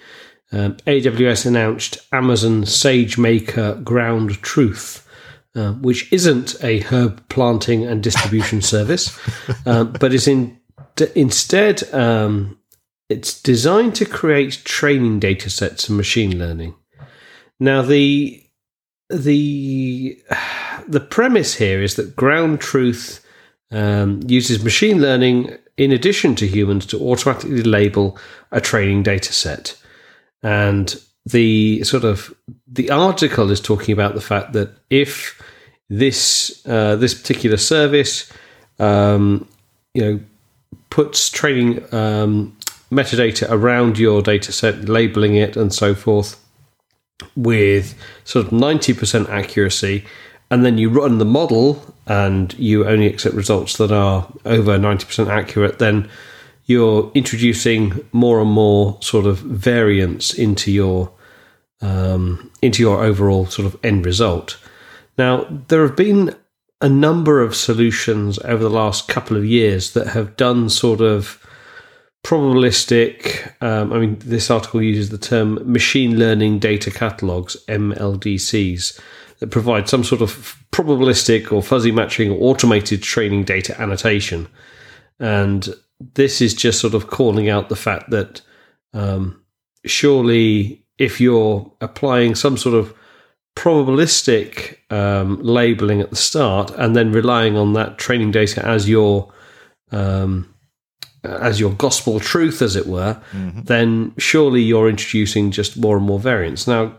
um, 0.53 0.75
AWS 0.87 1.47
announced 1.47 1.99
Amazon 2.13 2.63
SageMaker 2.63 3.83
Ground 3.85 4.43
Truth, 4.43 5.07
uh, 5.55 5.73
which 5.75 6.13
isn't 6.13 6.63
a 6.63 6.81
herb 6.81 7.29
planting 7.29 7.85
and 7.85 8.03
distribution 8.03 8.61
service, 8.61 9.19
uh, 9.67 9.85
but 10.01 10.13
is 10.13 10.27
in, 10.27 10.59
d- 10.97 11.07
instead 11.15 11.93
um, 11.95 12.59
it's 13.09 13.41
designed 13.41 13.95
to 13.97 14.05
create 14.05 14.63
training 14.65 15.21
data 15.21 15.51
sets 15.51 15.89
and 15.89 15.97
machine 15.97 16.39
learning. 16.39 16.75
Now 17.59 17.83
the 17.83 18.43
the 19.09 20.19
the 20.89 21.01
premise 21.01 21.55
here 21.55 21.83
is 21.83 21.97
that 21.97 22.17
Ground 22.17 22.61
Truth 22.61 23.25
um, 23.71 24.21
uses 24.27 24.65
machine 24.65 25.01
learning 25.01 25.57
in 25.77 25.93
addition 25.93 26.35
to 26.37 26.47
humans 26.47 26.87
to 26.87 27.01
automatically 27.01 27.63
label 27.63 28.19
a 28.53 28.61
training 28.61 29.03
data 29.03 29.33
set. 29.33 29.77
And 30.43 30.95
the 31.27 31.83
sort 31.85 32.05
of 32.05 32.35
the 32.67 32.91
article 32.91 33.51
is 33.51 33.61
talking 33.61 33.93
about 33.93 34.15
the 34.15 34.21
fact 34.21 34.53
that 34.55 34.71
if 34.89 35.41
this 35.89 36.63
uh, 36.67 36.97
this 36.97 37.15
particular 37.15 37.57
service, 37.57 38.33
um, 38.79 39.47
you 39.93 40.03
know, 40.03 40.21
puts 40.89 41.29
training 41.29 41.83
um, 41.93 42.57
metadata 42.91 43.47
around 43.51 43.99
your 43.99 44.23
data 44.23 44.53
set, 44.53 44.89
labeling 44.89 45.37
it 45.37 45.57
and 45.57 45.75
so 45.75 45.95
forth, 45.95 46.43
with 47.37 47.95
sort 48.25 48.47
of 48.47 48.53
ninety 48.53 48.95
percent 48.95 49.29
accuracy, 49.29 50.05
and 50.51 50.65
then 50.65 50.79
you 50.79 50.89
run 50.89 51.19
the 51.19 51.25
model 51.25 51.95
and 52.07 52.55
you 52.55 52.87
only 52.87 53.07
accept 53.07 53.35
results 53.35 53.77
that 53.77 53.93
are 53.93 54.27
over 54.45 54.79
ninety 54.79 55.05
percent 55.05 55.29
accurate, 55.29 55.79
then 55.79 56.09
you're 56.71 57.11
introducing 57.15 58.01
more 58.13 58.41
and 58.41 58.51
more 58.51 58.97
sort 59.03 59.27
of 59.27 59.39
variance 59.39 60.33
into 60.33 60.71
your 60.71 61.13
um, 61.81 62.49
into 62.63 62.81
your 62.81 63.03
overall 63.03 63.47
sort 63.47 63.67
of 63.67 63.77
end 63.83 64.07
result. 64.07 64.57
Now, 65.19 65.47
there 65.67 65.83
have 65.83 65.97
been 65.97 66.37
a 66.81 66.89
number 66.89 67.43
of 67.43 67.57
solutions 67.57 68.39
over 68.41 68.63
the 68.63 68.71
last 68.71 69.09
couple 69.09 69.37
of 69.37 69.45
years 69.45 69.95
that 69.95 70.09
have 70.09 70.37
done 70.37 70.69
sort 70.71 71.01
of 71.01 71.45
probabilistic. 72.23 73.53
Um, 73.61 73.93
I 73.93 73.99
mean, 73.99 74.19
this 74.21 74.49
article 74.49 74.81
uses 74.81 75.09
the 75.09 75.19
term 75.19 75.59
machine 75.71 76.19
learning 76.19 76.61
data 76.61 76.93
catalogs, 76.93 77.57
MLDCs, 77.67 79.01
that 79.41 79.51
provide 79.51 79.89
some 79.89 80.05
sort 80.05 80.23
of 80.23 80.57
probabilistic 80.71 81.51
or 81.51 81.63
fuzzy 81.63 81.91
matching 81.91 82.31
or 82.31 82.39
automated 82.41 83.03
training 83.03 83.43
data 83.43 83.79
annotation. 83.81 84.47
And 85.19 85.75
this 86.15 86.41
is 86.41 86.55
just 86.55 86.81
sort 86.81 86.95
of 86.95 87.09
calling 87.09 87.49
out 87.49 87.69
the 87.69 87.77
fact 87.77 88.11
that 88.11 88.41
um, 88.95 89.43
surely 89.85 90.85
if 90.99 91.21
you're 91.21 91.71
applying 91.81 92.35
some 92.35 92.57
sort 92.57 92.75
of 92.75 92.95
probabilistic 93.57 94.79
um, 94.91 95.41
labeling 95.43 96.01
at 96.01 96.11
the 96.11 96.17
start 96.17 96.71
and 96.77 96.97
then 96.97 97.13
relying 97.13 97.57
on 97.57 97.73
that 97.75 97.99
training 97.99 98.31
data 98.31 98.65
as 98.67 98.89
your 98.89 99.33
um, 99.93 100.55
as 101.23 101.61
your 101.61 101.73
gospel 101.73 102.19
truth, 102.19 102.63
as 102.63 102.77
it 102.77 102.87
were, 102.87 103.21
mm-hmm. 103.33 103.61
then 103.63 104.15
surely 104.17 104.63
you're 104.63 104.89
introducing 104.89 105.51
just 105.51 105.77
more 105.77 105.97
and 105.99 106.07
more 106.07 106.19
variance. 106.19 106.67
Now, 106.67 106.97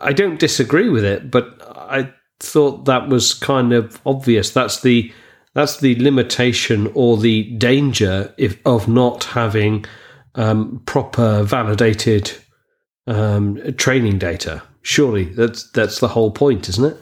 I 0.00 0.12
don't 0.12 0.40
disagree 0.40 0.88
with 0.88 1.04
it, 1.04 1.30
but 1.30 1.62
I 1.76 2.12
thought 2.40 2.86
that 2.86 3.08
was 3.08 3.32
kind 3.32 3.72
of 3.72 4.00
obvious. 4.04 4.50
That's 4.50 4.80
the 4.80 5.12
that's 5.54 5.78
the 5.78 5.94
limitation 6.02 6.90
or 6.94 7.16
the 7.16 7.44
danger 7.52 8.34
if, 8.36 8.58
of 8.66 8.88
not 8.88 9.24
having 9.24 9.84
um, 10.34 10.82
proper 10.84 11.42
validated 11.42 12.32
um, 13.06 13.74
training 13.76 14.18
data. 14.18 14.62
Surely 14.82 15.24
that's 15.24 15.70
that's 15.70 16.00
the 16.00 16.08
whole 16.08 16.30
point, 16.30 16.68
isn't 16.68 16.84
it? 16.84 17.00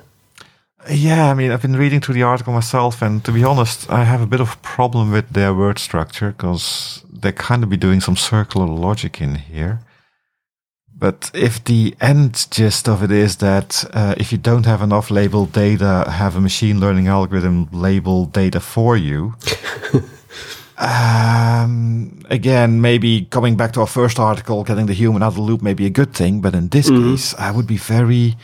Yeah, 0.91 1.31
I 1.31 1.35
mean, 1.35 1.53
I've 1.53 1.63
been 1.63 1.77
reading 1.77 2.01
through 2.01 2.15
the 2.15 2.25
article 2.25 2.53
myself, 2.53 3.03
and 3.03 3.25
to 3.25 3.33
be 3.33 3.45
honest, 3.45 3.89
I 3.89 4.03
have 4.05 4.21
a 4.21 4.27
bit 4.27 4.41
of 4.41 4.53
a 4.53 4.57
problem 4.59 5.13
with 5.13 5.31
their 5.31 5.55
word 5.55 5.79
structure 5.79 6.33
because 6.33 7.05
they 7.11 7.31
kind 7.31 7.63
of 7.63 7.71
be 7.71 7.77
doing 7.77 8.01
some 8.01 8.17
circular 8.17 8.67
logic 8.67 9.21
in 9.21 9.37
here. 9.37 9.81
But 11.03 11.33
if 11.35 11.65
the 11.65 11.97
end 12.01 12.47
gist 12.53 12.89
of 12.89 13.03
it 13.03 13.11
is 13.11 13.39
that 13.39 13.85
uh, 13.93 14.15
if 14.19 14.31
you 14.31 14.39
don't 14.39 14.67
have 14.67 14.83
enough 14.83 15.11
labeled 15.11 15.51
data, 15.53 16.09
have 16.09 16.37
a 16.37 16.41
machine 16.41 16.79
learning 16.79 17.09
algorithm 17.09 17.69
label 17.73 18.27
data 18.27 18.61
for 18.61 18.97
you. 18.97 19.35
um, 20.79 22.23
again, 22.31 22.81
maybe 22.81 23.27
coming 23.31 23.57
back 23.57 23.73
to 23.73 23.81
our 23.81 23.89
first 23.89 24.21
article, 24.21 24.63
getting 24.63 24.87
the 24.87 24.93
human 24.93 25.25
out 25.25 25.33
of 25.33 25.35
the 25.35 25.41
loop 25.41 25.61
may 25.61 25.75
be 25.75 25.87
a 25.87 25.91
good 25.91 26.15
thing. 26.15 26.41
But 26.41 26.55
in 26.55 26.69
this 26.69 26.89
mm-hmm. 26.89 27.11
case, 27.11 27.35
I 27.35 27.51
would 27.51 27.67
be 27.67 27.79
very 27.79 28.37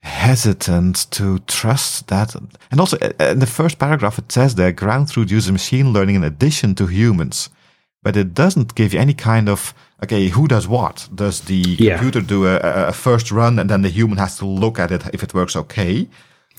hesitant 0.00 1.10
to 1.10 1.40
trust 1.40 2.08
that. 2.08 2.34
And 2.70 2.80
also, 2.80 2.96
uh, 2.96 3.12
in 3.32 3.40
the 3.40 3.46
first 3.46 3.78
paragraph, 3.78 4.18
it 4.18 4.32
says 4.32 4.54
there 4.54 4.72
ground 4.72 5.10
truth 5.10 5.30
uses 5.30 5.52
machine 5.52 5.92
learning 5.92 6.16
in 6.16 6.24
addition 6.24 6.74
to 6.76 6.86
humans. 6.86 7.50
But 8.02 8.16
it 8.16 8.32
doesn't 8.32 8.74
give 8.74 8.94
you 8.94 9.00
any 9.00 9.12
kind 9.12 9.50
of 9.50 9.74
okay, 10.02 10.28
who 10.28 10.48
does 10.48 10.66
what? 10.66 11.08
Does 11.14 11.42
the 11.42 11.76
yeah. 11.78 11.96
computer 11.96 12.20
do 12.20 12.46
a, 12.46 12.58
a, 12.88 12.92
first 12.92 13.30
run 13.30 13.58
and 13.58 13.68
then 13.68 13.82
the 13.82 13.88
human 13.88 14.18
has 14.18 14.36
to 14.38 14.46
look 14.46 14.78
at 14.78 14.90
it 14.90 15.02
if 15.12 15.22
it 15.22 15.34
works 15.34 15.56
okay? 15.56 16.08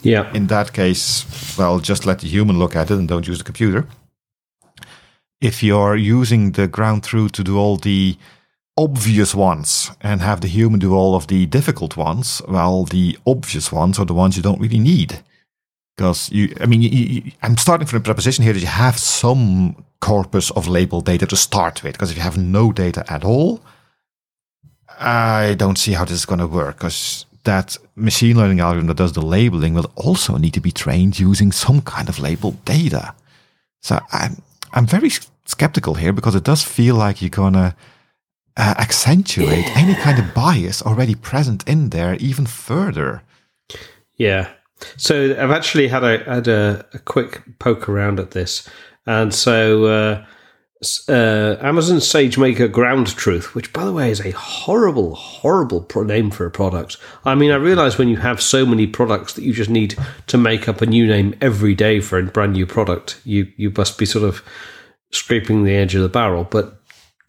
Yeah. 0.02 0.32
In 0.34 0.48
that 0.48 0.74
case, 0.74 1.26
well, 1.58 1.80
just 1.80 2.06
let 2.06 2.20
the 2.20 2.28
human 2.28 2.58
look 2.60 2.76
at 2.76 2.92
it 2.92 2.98
and 2.98 3.08
don't 3.08 3.28
use 3.28 3.38
the 3.38 3.44
computer. 3.44 3.88
If 5.40 5.64
you're 5.64 5.96
using 5.96 6.52
the 6.52 6.68
ground 6.68 7.04
truth 7.04 7.32
to 7.34 7.44
do 7.44 7.58
all 7.58 7.78
the 7.78 8.18
obvious 8.78 9.36
ones 9.36 9.92
and 10.02 10.22
have 10.22 10.42
the 10.42 10.48
human 10.48 10.80
do 10.80 10.96
all 10.96 11.16
of 11.16 11.28
the 11.28 11.46
difficult 11.46 11.98
ones, 11.98 12.42
well, 12.48 12.86
the 12.86 13.18
obvious 13.26 13.72
ones 13.72 14.00
are 14.00 14.06
the 14.06 14.14
ones 14.14 14.38
you 14.38 14.44
don't 14.44 14.62
really 14.62 14.80
need. 14.80 15.20
Because 16.02 16.32
you, 16.32 16.52
I 16.60 16.66
mean, 16.66 16.82
you, 16.82 16.90
you, 16.90 17.32
I'm 17.44 17.56
starting 17.58 17.86
from 17.86 18.00
the 18.00 18.04
proposition 18.04 18.44
here 18.44 18.54
that 18.54 18.60
you 18.60 18.66
have 18.66 18.98
some 18.98 19.86
corpus 20.00 20.50
of 20.50 20.68
labeled 20.68 21.06
data 21.06 21.28
to 21.28 21.36
start 21.36 21.84
with. 21.84 21.94
Because 21.94 22.10
if 22.10 22.18
you 22.18 22.24
have 22.24 22.40
no 22.40 22.72
data 22.72 23.06
at 23.08 23.24
all, 23.24 23.62
I 25.00 25.54
don't 25.60 25.78
see 25.78 25.92
how 25.92 26.04
this 26.04 26.16
is 26.18 26.26
going 26.26 26.40
to 26.40 26.48
work. 26.48 26.78
Because 26.78 27.28
that 27.44 27.78
machine 27.96 28.36
learning 28.36 28.62
algorithm 28.62 28.88
that 28.88 28.98
does 28.98 29.14
the 29.14 29.22
labeling 29.22 29.76
will 29.76 29.92
also 29.96 30.38
need 30.38 30.56
to 30.56 30.60
be 30.60 30.72
trained 30.72 31.20
using 31.20 31.52
some 31.52 31.82
kind 31.82 32.10
of 32.10 32.18
labeled 32.18 32.66
data. 32.66 33.14
So 33.82 34.00
I'm 34.12 34.42
I'm 34.74 34.88
very 34.88 35.12
skeptical 35.46 35.94
here 35.94 36.14
because 36.14 36.34
it 36.34 36.44
does 36.44 36.64
feel 36.64 36.96
like 36.96 37.22
you're 37.22 37.30
gonna 37.30 37.76
uh, 38.58 38.74
accentuate 38.80 39.68
any 39.78 39.94
kind 39.94 40.18
of 40.18 40.34
bias 40.34 40.82
already 40.82 41.14
present 41.14 41.64
in 41.68 41.90
there 41.90 42.16
even 42.16 42.48
further. 42.48 43.22
Yeah, 44.18 44.50
so 44.98 45.32
I've 45.32 45.52
actually 45.52 45.88
had 45.88 46.04
a 46.04 46.24
had 46.24 46.48
a, 46.48 46.86
a 46.94 47.00
quick 47.00 47.42
poke 47.60 47.88
around 47.90 48.20
at 48.20 48.32
this, 48.32 48.68
and 49.06 49.34
so 49.34 49.86
uh, 49.86 50.26
uh, 51.08 51.58
Amazon 51.62 51.98
SageMaker 51.98 52.72
Ground 52.72 53.08
Truth, 53.16 53.54
which 53.54 53.72
by 53.72 53.86
the 53.86 53.94
way 53.94 54.10
is 54.10 54.20
a 54.20 54.32
horrible, 54.32 55.14
horrible 55.14 55.82
pro- 55.82 56.04
name 56.04 56.32
for 56.32 56.46
a 56.46 56.52
product. 56.52 56.98
I 57.24 57.36
mean, 57.36 57.52
I 57.52 57.56
realize 57.56 57.98
when 57.98 58.10
you 58.10 58.18
have 58.18 58.42
so 58.42 58.66
many 58.66 58.88
products 58.88 59.34
that 59.34 59.44
you 59.44 59.54
just 59.54 59.70
need 59.70 59.96
to 60.28 60.38
make 60.38 60.68
up 60.68 60.82
a 60.82 60.88
new 60.88 61.06
name 61.06 61.36
every 61.40 61.76
day 61.76 62.00
for 62.00 62.18
a 62.18 62.24
brand 62.24 62.54
new 62.54 62.66
product, 62.66 63.22
you 63.24 63.52
you 63.58 63.72
must 63.78 63.98
be 63.98 64.06
sort 64.06 64.26
of 64.26 64.44
scraping 65.12 65.64
the 65.64 65.76
edge 65.76 65.96
of 65.96 66.02
the 66.02 66.10
barrel, 66.10 66.46
but. 66.50 66.78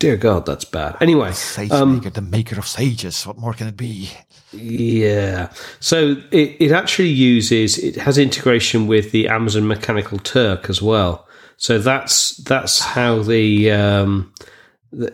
Dear 0.03 0.17
God, 0.17 0.47
that's 0.47 0.65
bad. 0.65 0.97
Anyway, 1.01 1.31
SageMaker, 1.31 1.71
um, 1.71 2.01
the 2.01 2.21
maker 2.21 2.59
of 2.59 2.67
sages. 2.67 3.25
What 3.25 3.39
more 3.39 3.53
can 3.53 3.69
it 3.69 3.77
be? 3.77 4.11
Yeah. 4.51 5.53
So 5.79 6.17
it, 6.33 6.57
it 6.59 6.73
actually 6.73 7.11
uses 7.11 7.79
it 7.79 7.95
has 7.95 8.19
integration 8.19 8.89
with 8.89 9.13
the 9.13 9.29
Amazon 9.29 9.69
Mechanical 9.69 10.19
Turk 10.19 10.69
as 10.69 10.83
well. 10.83 11.29
So 11.57 11.79
that's 11.79 12.37
that's 12.39 12.81
how 12.81 13.23
the 13.23 13.71
um, 13.71 14.35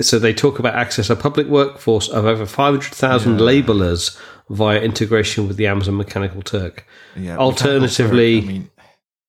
so 0.00 0.18
they 0.18 0.32
talk 0.32 0.58
about 0.58 0.74
access 0.74 1.10
a 1.10 1.16
public 1.16 1.48
workforce 1.48 2.08
of 2.08 2.24
over 2.24 2.46
five 2.46 2.72
hundred 2.72 2.94
thousand 2.94 3.40
yeah. 3.40 3.44
labelers 3.44 4.18
via 4.48 4.80
integration 4.80 5.46
with 5.46 5.58
the 5.58 5.66
Amazon 5.66 5.98
Mechanical 5.98 6.40
Turk. 6.40 6.86
Yeah, 7.14 7.36
Alternatively, 7.36 8.40
Turk, 8.40 8.48
I 8.48 8.52
mean, 8.52 8.70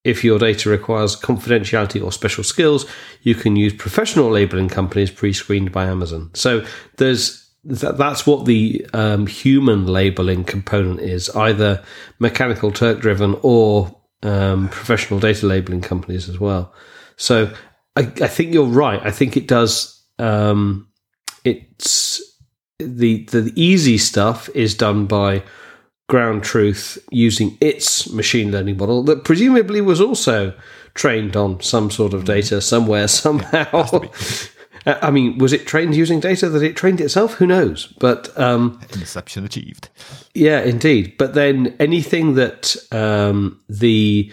if 0.04 0.24
your 0.24 0.40
data 0.40 0.70
requires 0.70 1.16
confidentiality 1.16 2.04
or 2.04 2.12
special 2.12 2.44
skills, 2.44 2.86
you 3.22 3.36
can 3.36 3.56
use 3.56 3.74
professional 3.74 4.30
labeling 4.30 4.70
companies 4.70 5.12
pre-screened 5.12 5.72
by 5.72 5.86
Amazon. 5.86 6.32
So 6.34 6.66
there's 6.98 7.50
that, 7.66 7.98
that's 7.98 8.26
what 8.26 8.46
the 8.46 8.86
um, 8.94 9.28
human 9.28 9.86
labeling 9.86 10.46
component 10.46 11.02
is 11.02 11.30
either 11.32 11.84
mechanical 12.20 12.72
Turk 12.72 13.02
driven 13.02 13.38
or 13.42 13.96
um, 14.24 14.70
professional 14.70 15.20
data 15.20 15.46
labeling 15.46 15.82
companies 15.82 16.30
as 16.30 16.40
well. 16.40 16.74
So 17.18 17.54
I, 17.96 18.02
I, 18.02 18.28
think 18.28 18.54
you're 18.54 18.66
right. 18.66 19.02
I 19.04 19.12
think 19.12 19.36
it 19.36 19.48
does. 19.48 20.02
Um, 20.18 20.88
it's 21.44 22.22
the 22.78 23.26
the 23.26 23.52
easy 23.56 23.98
stuff 23.98 24.50
is 24.56 24.76
done 24.76 25.06
by 25.06 25.44
Ground 26.10 26.44
Truth 26.44 26.98
using 27.12 27.58
its 27.62 28.12
machine 28.12 28.52
learning 28.52 28.78
model 28.78 29.04
that 29.04 29.24
presumably 29.24 29.80
was 29.80 30.02
also 30.02 30.54
trained 30.96 31.38
on 31.38 31.62
some 31.62 31.90
sort 31.90 32.14
of 32.14 32.26
data 32.26 32.60
somewhere 32.60 33.08
somehow. 33.24 33.88
I 34.86 35.12
mean, 35.12 35.38
was 35.38 35.54
it 35.54 35.68
trained 35.68 35.96
using 35.96 36.20
data 36.20 36.50
that 36.50 36.64
it 36.64 36.76
trained 36.76 37.00
itself? 37.00 37.36
Who 37.36 37.46
knows? 37.46 37.94
But 38.00 38.38
um, 38.40 38.80
interception 38.94 39.46
achieved. 39.46 39.90
Yeah, 40.34 40.62
indeed. 40.62 41.16
But 41.18 41.34
then 41.36 41.76
anything 41.80 42.36
that 42.36 42.76
um, 42.92 43.60
the 43.70 44.32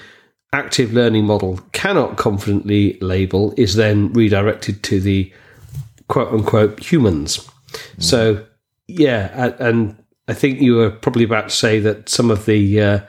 active 0.52 0.92
learning 0.92 1.26
model 1.26 1.60
cannot 1.72 2.16
confidently 2.16 2.96
label 3.00 3.52
is 3.56 3.74
then 3.74 4.12
redirected 4.12 4.82
to 4.84 5.00
the 5.00 5.32
quote 6.08 6.32
unquote 6.32 6.80
humans. 6.80 7.38
Mm. 7.38 8.02
So 8.02 8.46
yeah, 8.86 9.52
and 9.58 9.96
I 10.28 10.34
think 10.34 10.60
you 10.60 10.76
were 10.76 10.90
probably 10.90 11.24
about 11.24 11.50
to 11.50 11.54
say 11.54 11.78
that 11.80 12.08
some 12.08 12.30
of 12.30 12.46
the 12.46 12.80
uh, 12.80 13.00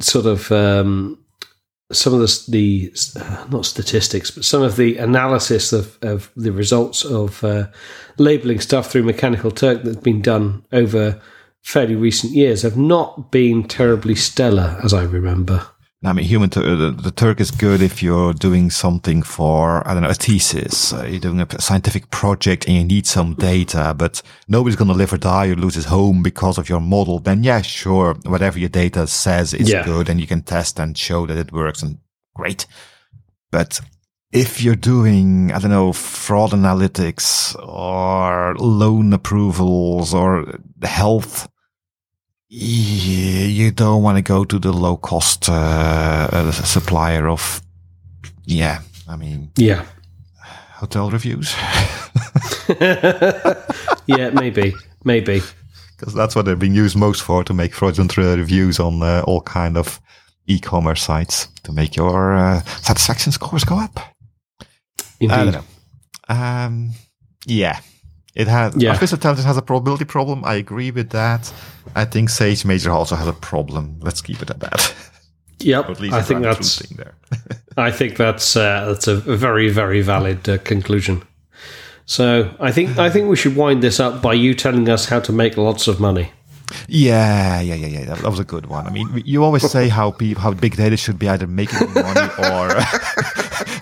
sort 0.00 0.26
of 0.26 0.50
um, 0.50 1.24
some 1.92 2.14
of 2.14 2.20
the, 2.20 2.44
the 2.48 2.92
uh, 3.20 3.46
not 3.50 3.66
statistics, 3.66 4.30
but 4.30 4.44
some 4.44 4.62
of 4.62 4.76
the 4.76 4.96
analysis 4.96 5.72
of, 5.72 5.98
of 6.02 6.30
the 6.36 6.52
results 6.52 7.04
of 7.04 7.42
uh, 7.42 7.66
labeling 8.18 8.60
stuff 8.60 8.90
through 8.90 9.02
Mechanical 9.02 9.50
Turk 9.50 9.82
that's 9.82 9.96
been 9.96 10.22
done 10.22 10.64
over 10.72 11.20
fairly 11.62 11.96
recent 11.96 12.32
years 12.32 12.62
have 12.62 12.76
not 12.76 13.30
been 13.30 13.64
terribly 13.64 14.14
stellar, 14.14 14.78
as 14.82 14.94
I 14.94 15.02
remember. 15.02 15.66
I 16.02 16.14
mean, 16.14 16.24
human 16.24 16.48
uh, 16.56 16.76
the, 16.76 16.90
the, 16.92 17.10
Turk 17.10 17.40
is 17.40 17.50
good 17.50 17.82
if 17.82 18.02
you're 18.02 18.32
doing 18.32 18.70
something 18.70 19.22
for 19.22 19.86
I 19.86 19.92
don't 19.92 20.02
know 20.02 20.08
a 20.08 20.14
thesis. 20.14 20.94
Uh, 20.94 21.04
you're 21.04 21.20
doing 21.20 21.42
a 21.42 21.60
scientific 21.60 22.10
project 22.10 22.66
and 22.66 22.74
you 22.74 22.84
need 22.84 23.06
some 23.06 23.34
data, 23.34 23.94
but 23.96 24.22
nobody's 24.48 24.76
going 24.76 24.88
to 24.88 24.94
live 24.94 25.12
or 25.12 25.18
die 25.18 25.48
or 25.48 25.56
lose 25.56 25.74
his 25.74 25.84
home 25.84 26.22
because 26.22 26.56
of 26.56 26.70
your 26.70 26.80
model. 26.80 27.18
Then 27.18 27.44
yeah, 27.44 27.60
sure, 27.60 28.14
whatever 28.24 28.58
your 28.58 28.70
data 28.70 29.06
says 29.06 29.52
is 29.52 29.70
yeah. 29.70 29.84
good, 29.84 30.08
and 30.08 30.18
you 30.18 30.26
can 30.26 30.40
test 30.40 30.80
and 30.80 30.96
show 30.96 31.26
that 31.26 31.36
it 31.36 31.52
works, 31.52 31.82
and 31.82 31.98
great. 32.34 32.66
But 33.50 33.82
if 34.32 34.62
you're 34.62 34.76
doing 34.76 35.52
I 35.52 35.58
don't 35.58 35.70
know 35.70 35.92
fraud 35.92 36.52
analytics 36.52 37.54
or 37.62 38.54
loan 38.56 39.12
approvals 39.12 40.14
or 40.14 40.46
health 40.82 41.46
you 42.50 43.70
don't 43.70 44.02
want 44.02 44.18
to 44.18 44.22
go 44.22 44.44
to 44.44 44.58
the 44.58 44.72
low 44.72 44.96
cost 44.96 45.48
uh, 45.48 46.28
uh, 46.32 46.50
supplier 46.50 47.28
of, 47.28 47.62
yeah, 48.44 48.80
I 49.08 49.16
mean, 49.16 49.52
yeah, 49.56 49.84
hotel 50.74 51.10
reviews. 51.10 51.54
yeah, 54.06 54.30
maybe, 54.32 54.74
maybe, 55.04 55.42
because 55.96 56.12
that's 56.12 56.34
what 56.34 56.44
they're 56.44 56.56
being 56.56 56.74
used 56.74 56.96
most 56.96 57.22
for 57.22 57.44
to 57.44 57.54
make 57.54 57.72
fraudulent 57.72 58.16
reviews 58.16 58.80
on 58.80 59.00
uh, 59.02 59.22
all 59.26 59.42
kind 59.42 59.76
of 59.76 60.00
e-commerce 60.46 61.02
sites 61.02 61.46
to 61.62 61.70
make 61.72 61.94
your 61.94 62.34
uh, 62.34 62.60
satisfaction 62.82 63.30
scores 63.30 63.62
go 63.62 63.78
up. 63.78 64.00
Indeed. 65.20 65.34
I 65.34 65.44
don't 65.44 65.52
know. 65.54 65.64
Um, 66.28 66.90
yeah, 67.46 67.78
it 68.34 68.48
has 68.48 68.76
yeah. 68.76 68.90
artificial 68.90 69.16
intelligence 69.16 69.46
has 69.46 69.56
a 69.56 69.62
probability 69.62 70.04
problem. 70.04 70.44
I 70.44 70.54
agree 70.54 70.90
with 70.90 71.10
that. 71.10 71.52
I 71.94 72.04
think 72.04 72.28
SageMaker 72.28 72.92
also 72.92 73.16
has 73.16 73.26
a 73.26 73.32
problem. 73.32 73.98
Let's 74.00 74.20
keep 74.20 74.42
it 74.42 74.50
at 74.50 74.60
that. 74.60 74.94
Yep, 75.62 75.90
at 75.90 76.00
I 76.00 76.22
think 76.22 76.42
that's 76.42 76.78
there. 76.88 77.14
I 77.76 77.90
think 77.90 78.16
that's 78.16 78.56
uh, 78.56 78.86
that's 78.86 79.06
a 79.06 79.14
very 79.16 79.68
very 79.68 80.00
valid 80.00 80.48
uh, 80.48 80.56
conclusion. 80.58 81.22
So 82.06 82.50
I 82.58 82.72
think 82.72 82.98
I 82.98 83.10
think 83.10 83.28
we 83.28 83.36
should 83.36 83.56
wind 83.56 83.82
this 83.82 84.00
up 84.00 84.22
by 84.22 84.32
you 84.32 84.54
telling 84.54 84.88
us 84.88 85.04
how 85.04 85.20
to 85.20 85.32
make 85.32 85.56
lots 85.56 85.86
of 85.86 86.00
money. 86.00 86.32
Yeah, 86.88 87.60
yeah, 87.60 87.74
yeah, 87.74 87.86
yeah. 87.86 88.04
That, 88.06 88.18
that 88.18 88.30
was 88.30 88.40
a 88.40 88.44
good 88.44 88.66
one. 88.66 88.86
I 88.86 88.90
mean, 88.90 89.22
you 89.24 89.44
always 89.44 89.68
say 89.70 89.88
how 89.88 90.10
people, 90.10 90.42
how 90.42 90.52
big 90.52 90.76
data 90.76 90.96
should 90.96 91.18
be 91.18 91.28
either 91.28 91.46
making 91.46 91.92
money 91.94 92.28
or 92.38 92.70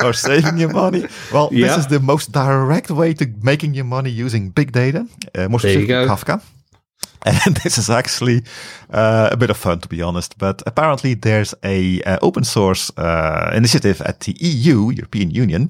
or 0.05 0.13
saving 0.13 0.59
you 0.59 0.69
money. 0.69 1.07
Well, 1.33 1.49
yeah. 1.53 1.67
this 1.67 1.79
is 1.79 1.87
the 1.87 2.01
most 2.01 2.33
direct 2.33 2.91
way 2.91 3.15
to 3.15 3.27
making 3.43 3.75
your 3.75 3.85
money 3.85 4.11
using 4.11 4.51
big 4.51 4.73
data, 4.73 5.07
uh, 5.35 5.49
more 5.49 5.61
specifically 5.61 6.07
Kafka. 6.07 6.43
And 7.25 7.57
this 7.57 7.79
is 7.79 7.91
actually 7.91 8.43
uh, 8.91 9.31
a 9.33 9.37
bit 9.37 9.51
of 9.51 9.57
fun, 9.57 9.81
to 9.81 9.89
be 9.89 10.03
honest. 10.03 10.39
But 10.39 10.63
apparently, 10.67 11.15
there's 11.15 11.53
a 11.65 12.01
uh, 12.03 12.19
open 12.23 12.45
source 12.45 12.93
uh, 12.97 13.51
initiative 13.55 14.01
at 14.03 14.21
the 14.21 14.37
EU, 14.39 14.91
European 14.91 15.31
Union, 15.31 15.69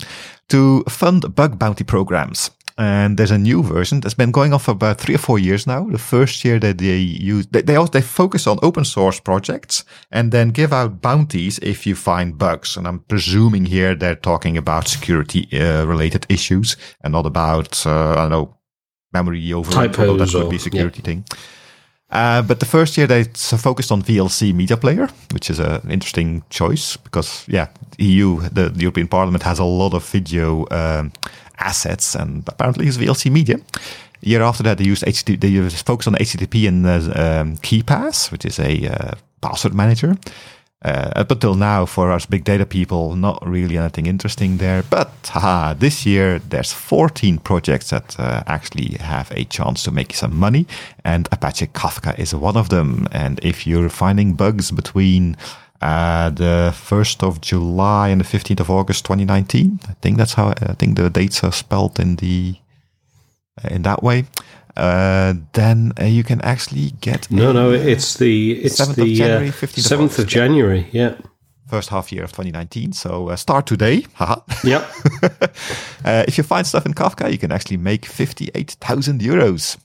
to 0.48 0.84
fund 0.88 1.34
bug 1.34 1.58
bounty 1.58 1.84
programs 1.84 2.50
and 2.78 3.16
there's 3.16 3.32
a 3.32 3.38
new 3.38 3.60
version 3.60 3.98
that's 3.98 4.14
been 4.14 4.30
going 4.30 4.52
on 4.52 4.60
for 4.60 4.70
about 4.70 5.00
three 5.00 5.16
or 5.16 5.18
four 5.18 5.38
years 5.38 5.66
now. 5.66 5.84
The 5.90 5.98
first 5.98 6.44
year 6.44 6.60
that 6.60 6.78
they 6.78 6.96
use, 6.96 7.48
they, 7.48 7.62
they 7.62 7.74
also, 7.74 7.90
they 7.90 8.00
focus 8.00 8.46
on 8.46 8.60
open 8.62 8.84
source 8.84 9.18
projects 9.18 9.84
and 10.12 10.30
then 10.30 10.50
give 10.50 10.72
out 10.72 11.02
bounties 11.02 11.58
if 11.58 11.88
you 11.88 11.96
find 11.96 12.38
bugs. 12.38 12.76
And 12.76 12.86
I'm 12.86 13.00
presuming 13.00 13.64
here 13.64 13.96
they're 13.96 14.14
talking 14.14 14.56
about 14.56 14.86
security 14.86 15.48
uh, 15.52 15.86
related 15.86 16.24
issues 16.28 16.76
and 17.02 17.12
not 17.12 17.26
about, 17.26 17.84
uh, 17.84 18.12
I 18.12 18.14
don't 18.14 18.30
know, 18.30 18.56
memory 19.12 19.52
overload, 19.52 19.92
that 20.20 20.32
would 20.34 20.50
be 20.50 20.58
security 20.58 21.00
yeah. 21.00 21.04
thing. 21.04 21.24
Uh, 22.10 22.40
but 22.42 22.60
the 22.60 22.66
first 22.66 22.96
year 22.96 23.06
they 23.06 23.24
focused 23.24 23.90
on 23.90 24.02
VLC 24.02 24.54
Media 24.54 24.76
Player, 24.76 25.08
which 25.32 25.50
is 25.50 25.58
an 25.58 25.90
interesting 25.90 26.42
choice 26.48 26.96
because, 26.96 27.44
yeah, 27.48 27.66
EU, 27.98 28.40
the, 28.40 28.70
the 28.70 28.80
European 28.80 29.08
Parliament 29.08 29.42
has 29.42 29.58
a 29.58 29.64
lot 29.64 29.92
of 29.92 30.08
video 30.08 30.64
um, 30.70 31.12
assets 31.58 32.14
and 32.14 32.44
apparently 32.48 32.86
use 32.86 32.98
VLC 32.98 33.30
Media. 33.30 33.58
The 34.20 34.30
year 34.30 34.42
after 34.42 34.62
that, 34.64 34.78
they 34.78 34.84
used 34.84 35.04
HTTP, 35.04 35.40
they 35.40 35.70
focused 35.70 36.08
on 36.08 36.14
HTTP 36.14 36.66
and 36.68 36.84
uh, 36.86 37.40
um, 37.40 37.56
KeePass, 37.58 38.32
which 38.32 38.44
is 38.44 38.58
a 38.58 38.88
uh, 38.88 39.12
password 39.40 39.74
manager. 39.74 40.16
Uh, 40.84 41.10
up 41.16 41.30
until 41.32 41.54
now, 41.54 41.84
for 41.84 42.12
us 42.12 42.24
big 42.24 42.44
data 42.44 42.64
people, 42.64 43.16
not 43.16 43.44
really 43.44 43.76
anything 43.76 44.06
interesting 44.06 44.58
there. 44.58 44.84
But 44.84 45.10
haha, 45.24 45.74
this 45.74 46.06
year 46.06 46.38
there's 46.38 46.72
14 46.72 47.38
projects 47.38 47.90
that 47.90 48.18
uh, 48.18 48.44
actually 48.46 48.96
have 49.00 49.32
a 49.32 49.44
chance 49.44 49.82
to 49.84 49.90
make 49.90 50.14
some 50.14 50.36
money, 50.36 50.66
and 51.04 51.28
Apache 51.32 51.66
Kafka 51.68 52.16
is 52.16 52.32
one 52.32 52.56
of 52.56 52.68
them. 52.68 53.08
And 53.10 53.40
if 53.42 53.66
you're 53.66 53.88
finding 53.88 54.34
bugs 54.34 54.70
between 54.70 55.36
uh, 55.80 56.30
the 56.30 56.72
1st 56.74 57.22
of 57.22 57.40
July 57.40 58.08
and 58.08 58.20
the 58.20 58.24
15th 58.24 58.60
of 58.60 58.70
August 58.70 59.04
2019, 59.04 59.80
I 59.88 59.92
think 60.00 60.16
that's 60.16 60.34
how 60.34 60.48
I 60.48 60.74
think 60.74 60.96
the 60.96 61.10
dates 61.10 61.44
are 61.44 61.52
spelled 61.52 62.00
in 62.00 62.16
the 62.16 62.56
in 63.70 63.82
that 63.82 64.02
way 64.02 64.24
uh, 64.78 65.34
then 65.54 65.92
uh, 66.00 66.04
you 66.04 66.22
can 66.22 66.40
actually 66.42 66.92
get 67.00 67.30
no, 67.30 67.52
no. 67.52 67.72
It's 67.72 68.14
the 68.14 68.52
it's 68.52 68.80
7th 68.80 68.94
the 68.94 69.02
of 69.02 69.08
January, 69.08 69.48
15th 69.48 69.80
seventh 69.80 70.18
of, 70.18 70.24
of, 70.24 70.30
January. 70.30 70.86
Yeah, 70.92 71.16
first 71.66 71.88
half 71.88 72.12
year 72.12 72.22
of 72.22 72.30
2019. 72.30 72.92
So 72.92 73.28
uh, 73.28 73.36
start 73.36 73.66
today. 73.66 74.06
Haha. 74.14 74.40
Yep. 74.62 74.90
uh, 76.04 76.24
if 76.28 76.38
you 76.38 76.44
find 76.44 76.64
stuff 76.64 76.86
in 76.86 76.94
Kafka, 76.94 77.30
you 77.30 77.38
can 77.38 77.50
actually 77.50 77.76
make 77.76 78.06
58,000 78.06 79.20
euros. 79.20 79.78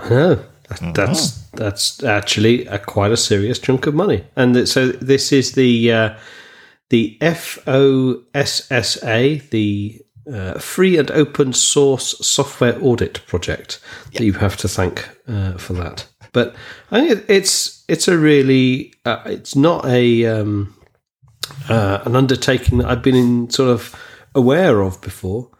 Oh, 0.00 0.44
that's 0.80 1.30
mm-hmm. 1.30 1.56
that's 1.56 2.02
actually 2.02 2.66
a, 2.66 2.78
quite 2.78 3.12
a 3.12 3.16
serious 3.16 3.58
chunk 3.58 3.86
of 3.86 3.94
money. 3.94 4.24
And 4.36 4.68
so 4.68 4.88
this 4.88 5.32
is 5.32 5.52
the 5.52 5.92
uh, 5.92 6.14
the 6.90 7.16
FOSSA, 7.20 8.20
the 9.50 10.02
uh, 10.32 10.58
free 10.58 10.98
and 10.98 11.10
open 11.10 11.52
source 11.52 12.14
software 12.26 12.78
audit 12.80 13.26
project 13.26 13.80
yep. 14.10 14.18
that 14.18 14.24
you 14.24 14.34
have 14.34 14.56
to 14.58 14.68
thank 14.68 15.08
uh, 15.26 15.52
for 15.54 15.72
that. 15.72 16.06
But 16.32 16.54
I 16.90 17.00
think 17.08 17.24
it's 17.28 17.84
it's 17.88 18.08
a 18.08 18.16
really 18.16 18.94
uh, 19.04 19.22
it's 19.26 19.56
not 19.56 19.84
a 19.86 20.26
um, 20.26 20.74
uh, 21.68 22.00
an 22.04 22.16
undertaking 22.16 22.78
that 22.78 22.88
I've 22.88 23.02
been 23.02 23.16
in 23.16 23.50
sort 23.50 23.70
of 23.70 23.94
aware 24.34 24.80
of 24.80 25.00
before. 25.00 25.50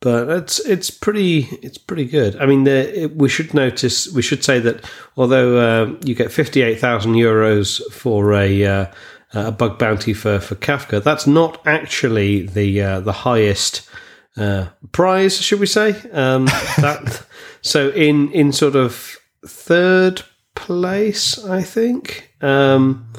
But 0.00 0.28
it's 0.28 0.58
it's 0.60 0.90
pretty 0.90 1.48
it's 1.62 1.78
pretty 1.78 2.04
good. 2.04 2.36
I 2.36 2.46
mean, 2.46 2.64
the, 2.64 3.04
it, 3.04 3.16
we 3.16 3.28
should 3.28 3.54
notice 3.54 4.12
we 4.12 4.22
should 4.22 4.44
say 4.44 4.58
that 4.60 4.84
although 5.16 5.56
uh, 5.56 5.96
you 6.04 6.14
get 6.14 6.30
fifty 6.30 6.62
eight 6.62 6.78
thousand 6.80 7.14
euros 7.14 7.80
for 7.92 8.34
a 8.34 8.64
uh, 8.64 8.86
a 9.32 9.52
bug 9.52 9.78
bounty 9.78 10.12
for, 10.12 10.38
for 10.38 10.54
Kafka, 10.54 11.02
that's 11.02 11.26
not 11.26 11.66
actually 11.66 12.42
the 12.46 13.00
the 13.00 13.12
highest 13.12 13.88
uh, 14.36 14.66
prize, 14.92 15.40
should 15.40 15.60
we 15.60 15.66
say? 15.66 15.90
Um, 16.12 16.44
that 16.78 17.24
so 17.62 17.90
in 17.90 18.30
in 18.32 18.52
sort 18.52 18.76
of 18.76 19.16
third 19.46 20.22
place, 20.54 21.42
I 21.44 21.62
think. 21.62 22.34
Um, 22.40 23.12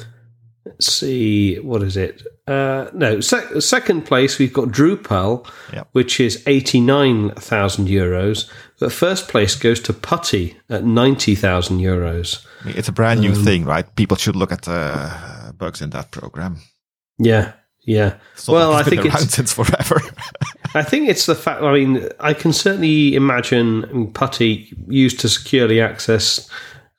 let's 0.66 0.92
see, 0.94 1.58
what 1.60 1.84
is 1.84 1.98
it? 1.98 2.22
Uh, 2.48 2.90
no, 2.94 3.20
sec- 3.20 3.62
second 3.62 4.04
place 4.04 4.40
we've 4.40 4.54
got 4.54 4.70
Drupal, 4.70 5.46
yep. 5.74 5.90
which 5.92 6.20
is 6.20 6.42
eighty 6.48 6.80
nine 6.80 7.32
thousand 7.32 7.88
euros. 7.88 8.50
But 8.80 8.94
first 8.94 9.28
place 9.28 9.56
goes 9.56 9.82
to 9.82 9.94
Putty 9.94 10.58
at 10.70 10.86
ninety 10.86 11.36
thousand 11.36 11.80
euros. 11.80 12.46
It's 12.66 12.88
a 12.88 12.94
brand 12.94 13.20
new 13.20 13.34
um, 13.34 13.44
thing, 13.44 13.66
right? 13.66 13.94
People 13.96 14.16
should 14.16 14.38
look 14.38 14.54
at 14.54 14.62
the 14.62 15.54
bugs 15.58 15.82
in 15.82 15.90
that 15.90 16.12
program. 16.12 16.58
Yeah, 17.18 17.52
yeah. 17.82 18.16
well, 18.48 18.74
I 18.74 18.84
think 18.84 19.04
it's 19.06 19.34
since 19.34 19.52
forever. 19.52 20.00
I 20.74 20.84
think 20.84 21.10
it's 21.10 21.26
the 21.26 21.36
fact. 21.36 21.64
I 21.64 21.74
mean, 21.74 22.08
I 22.22 22.34
can 22.34 22.54
certainly 22.54 23.16
imagine 23.16 24.12
Putty 24.14 24.74
used 24.88 25.20
to 25.20 25.30
securely 25.30 25.82
access 25.82 26.50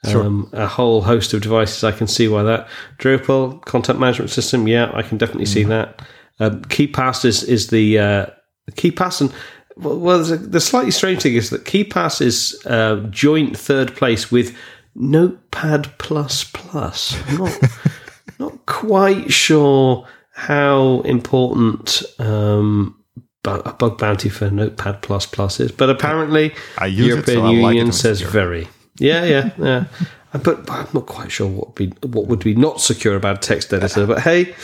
um, 0.04 0.48
a 0.52 0.66
whole 0.66 1.02
host 1.02 1.34
of 1.34 1.42
devices. 1.42 1.84
I 1.84 1.92
can 1.92 2.06
see 2.06 2.28
why 2.28 2.42
that 2.44 2.68
Drupal 2.98 3.64
content 3.64 3.98
management 3.98 4.30
system. 4.30 4.68
Yeah, 4.68 4.90
I 4.94 5.02
can 5.02 5.18
definitely 5.18 5.46
mm. 5.46 5.54
see 5.54 5.64
that. 5.64 6.02
Um, 6.40 6.62
KeePass 6.62 7.24
is 7.24 7.42
is 7.42 7.68
the 7.68 7.98
uh, 7.98 8.26
KeePass 8.72 9.20
and 9.20 9.32
well, 9.76 10.24
the 10.24 10.60
slightly 10.60 10.90
strange 10.90 11.22
thing 11.22 11.34
is 11.34 11.50
that 11.50 11.64
KeePass 11.64 12.20
is 12.20 12.60
uh, 12.66 12.96
joint 13.10 13.56
third 13.56 13.94
place 13.94 14.30
with 14.30 14.56
Notepad 14.96 15.96
plus 15.98 16.44
plus. 16.44 17.16
Not 17.38 17.58
not 18.38 18.66
quite 18.66 19.32
sure 19.32 20.06
how 20.32 21.00
important 21.02 22.02
um, 22.18 22.96
a 23.44 23.72
bug 23.72 23.98
bounty 23.98 24.28
for 24.28 24.50
Notepad 24.50 25.02
plus 25.02 25.26
plus 25.26 25.60
is, 25.60 25.72
but 25.72 25.90
apparently 25.90 26.54
European 26.86 27.18
it, 27.18 27.42
so 27.42 27.50
Union 27.50 27.86
like 27.86 27.94
says 27.94 28.20
very. 28.20 28.68
Yeah, 28.98 29.24
yeah, 29.24 29.50
yeah. 29.58 29.84
But 30.30 30.70
I'm 30.70 30.86
not 30.92 31.06
quite 31.06 31.32
sure 31.32 31.48
what 31.48 31.68
would 31.68 31.74
be 31.74 31.86
what 32.06 32.26
would 32.26 32.40
be 32.40 32.54
not 32.54 32.82
secure 32.82 33.16
about 33.16 33.38
a 33.38 33.40
text 33.40 33.72
editor. 33.72 34.06
But 34.06 34.20
hey, 34.20 34.54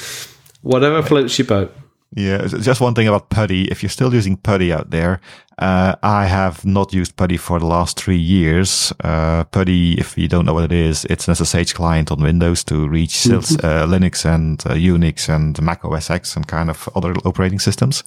Whatever 0.65 1.03
floats 1.03 1.39
your 1.39 1.47
boat. 1.47 1.77
Yeah, 2.17 2.47
just 2.47 2.81
one 2.81 2.95
thing 2.95 3.07
about 3.07 3.29
PuTTY. 3.29 3.69
If 3.71 3.83
you're 3.83 3.91
still 3.91 4.15
using 4.15 4.39
PuTTY 4.39 4.73
out 4.73 4.91
there, 4.91 5.21
uh, 5.59 5.97
I 6.03 6.25
have 6.25 6.65
not 6.65 6.95
used 6.95 7.17
PuTTY 7.17 7.39
for 7.39 7.59
the 7.59 7.67
last 7.67 8.01
three 8.01 8.17
years. 8.17 8.91
Uh, 9.01 9.45
PuTTY, 9.45 9.99
if 9.99 10.17
you 10.17 10.27
don't 10.27 10.47
know 10.47 10.55
what 10.55 10.65
it 10.65 10.73
is, 10.73 11.05
it's 11.11 11.29
an 11.29 11.35
SSH 11.35 11.75
client 11.75 12.11
on 12.11 12.23
Windows 12.23 12.65
to 12.65 12.89
reach 12.89 13.25
mm-hmm. 13.25 13.67
uh, 13.67 13.87
Linux 13.87 14.25
and 14.25 14.63
uh, 14.65 14.71
Unix 14.71 15.29
and 15.29 15.61
Mac 15.61 15.85
OS 15.85 16.09
X 16.09 16.35
and 16.35 16.47
kind 16.47 16.71
of 16.71 16.89
other 16.95 17.15
operating 17.27 17.59
systems. 17.59 18.03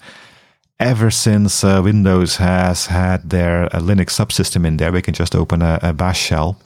Ever 0.80 1.10
since 1.10 1.64
uh, 1.64 1.80
Windows 1.82 2.36
has 2.36 2.86
had 2.86 3.30
their 3.30 3.64
uh, 3.64 3.80
Linux 3.80 4.14
subsystem 4.14 4.64
in 4.64 4.76
there, 4.76 4.92
we 4.92 5.02
can 5.02 5.12
just 5.12 5.34
open 5.34 5.60
a, 5.60 5.80
a 5.82 5.92
bash 5.92 6.20
shell. 6.20 6.56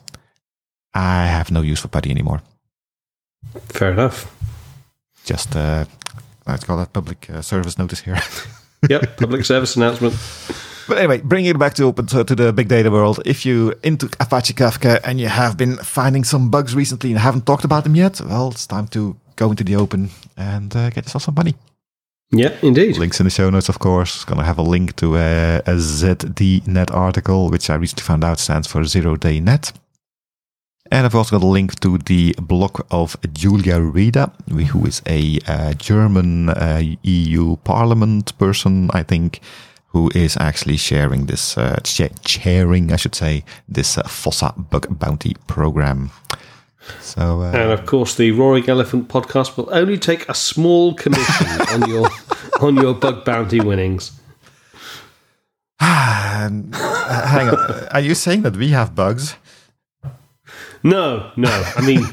I 0.93 1.25
have 1.25 1.49
no 1.49 1.61
use 1.61 1.79
for 1.79 1.87
PuTTY 1.87 2.11
anymore. 2.11 2.41
Fair 3.69 3.91
enough. 3.91 4.29
Just 5.25 5.55
uh, 5.55 5.85
let's 6.45 6.63
call 6.63 6.77
that 6.77 6.93
public 6.93 7.27
uh, 7.27 7.41
service 7.41 7.79
notice 7.79 8.01
here. 8.01 8.19
yep, 8.89 9.17
public 9.17 9.45
service 9.45 9.75
announcement. 9.75 10.13
But 10.87 10.99
anyway, 10.99 11.21
bringing 11.21 11.49
it 11.49 11.57
back 11.57 11.73
to 11.75 11.83
open 11.85 12.05
to, 12.07 12.23
to, 12.23 12.35
the 12.35 12.53
big 12.53 12.67
data 12.67 12.91
world. 12.91 13.19
If 13.25 13.45
you 13.47 13.73
into 13.83 14.09
Apache 14.19 14.53
Kafka 14.53 14.99
and 15.03 15.19
you 15.19 15.27
have 15.27 15.57
been 15.57 15.77
finding 15.77 16.23
some 16.23 16.51
bugs 16.51 16.75
recently 16.75 17.09
and 17.11 17.19
haven't 17.19 17.47
talked 17.47 17.63
about 17.63 17.83
them 17.83 17.95
yet, 17.95 18.21
well, 18.21 18.49
it's 18.49 18.67
time 18.67 18.87
to 18.89 19.15
go 19.37 19.49
into 19.49 19.63
the 19.63 19.75
open 19.75 20.09
and 20.37 20.75
uh, 20.75 20.91
get 20.91 21.05
yourself 21.05 21.23
some 21.23 21.35
money. 21.35 21.55
Yeah, 22.35 22.57
indeed. 22.63 22.97
Links 22.97 23.19
in 23.19 23.25
the 23.25 23.29
show 23.29 23.51
notes, 23.51 23.69
of 23.69 23.77
course. 23.77 24.25
Going 24.25 24.39
to 24.39 24.45
have 24.45 24.57
a 24.57 24.63
link 24.63 24.95
to 24.95 25.17
a, 25.17 25.57
a 25.59 25.75
ZDNet 25.75 26.91
article, 26.91 27.49
which 27.51 27.69
I 27.69 27.75
recently 27.75 28.03
found 28.03 28.23
out 28.23 28.39
stands 28.39 28.67
for 28.67 28.83
Zero 28.85 29.15
Day 29.15 29.39
Net. 29.39 29.71
And 30.91 31.05
I've 31.05 31.15
also 31.15 31.37
got 31.39 31.45
a 31.45 31.47
link 31.47 31.79
to 31.81 31.99
the 31.99 32.35
blog 32.41 32.81
of 32.89 33.15
Julia 33.33 33.79
Reda, 33.79 34.31
who 34.49 34.85
is 34.85 35.01
a 35.07 35.39
uh, 35.47 35.73
German 35.73 36.49
uh, 36.49 36.81
EU 37.03 37.55
Parliament 37.57 38.35
person, 38.39 38.89
I 38.93 39.03
think, 39.03 39.39
who 39.87 40.09
is 40.15 40.35
actually 40.37 40.77
sharing 40.77 41.27
this, 41.27 41.55
uh, 41.55 41.79
chairing, 41.83 42.91
I 42.91 42.95
should 42.95 43.15
say, 43.15 43.45
this 43.69 43.97
uh, 43.97 44.03
Fossa 44.07 44.53
bug 44.57 44.87
bounty 44.99 45.35
program. 45.45 46.09
So, 46.99 47.41
uh, 47.41 47.51
and 47.51 47.71
of 47.71 47.85
course, 47.85 48.15
the 48.15 48.31
Roaring 48.31 48.67
Elephant 48.69 49.07
podcast 49.07 49.55
will 49.57 49.69
only 49.71 49.97
take 49.97 50.27
a 50.27 50.33
small 50.33 50.93
commission 50.93 51.47
on 51.69 51.89
your 51.89 52.09
on 52.61 52.75
your 52.75 52.93
bug 52.93 53.25
bounty 53.25 53.59
winnings. 53.59 54.11
hang 55.79 56.73
on, 56.73 57.87
are 57.91 57.99
you 57.99 58.15
saying 58.15 58.41
that 58.43 58.55
we 58.57 58.69
have 58.69 58.95
bugs? 58.95 59.35
No, 60.83 61.31
no. 61.37 61.49
I 61.75 61.81
mean, 61.85 62.05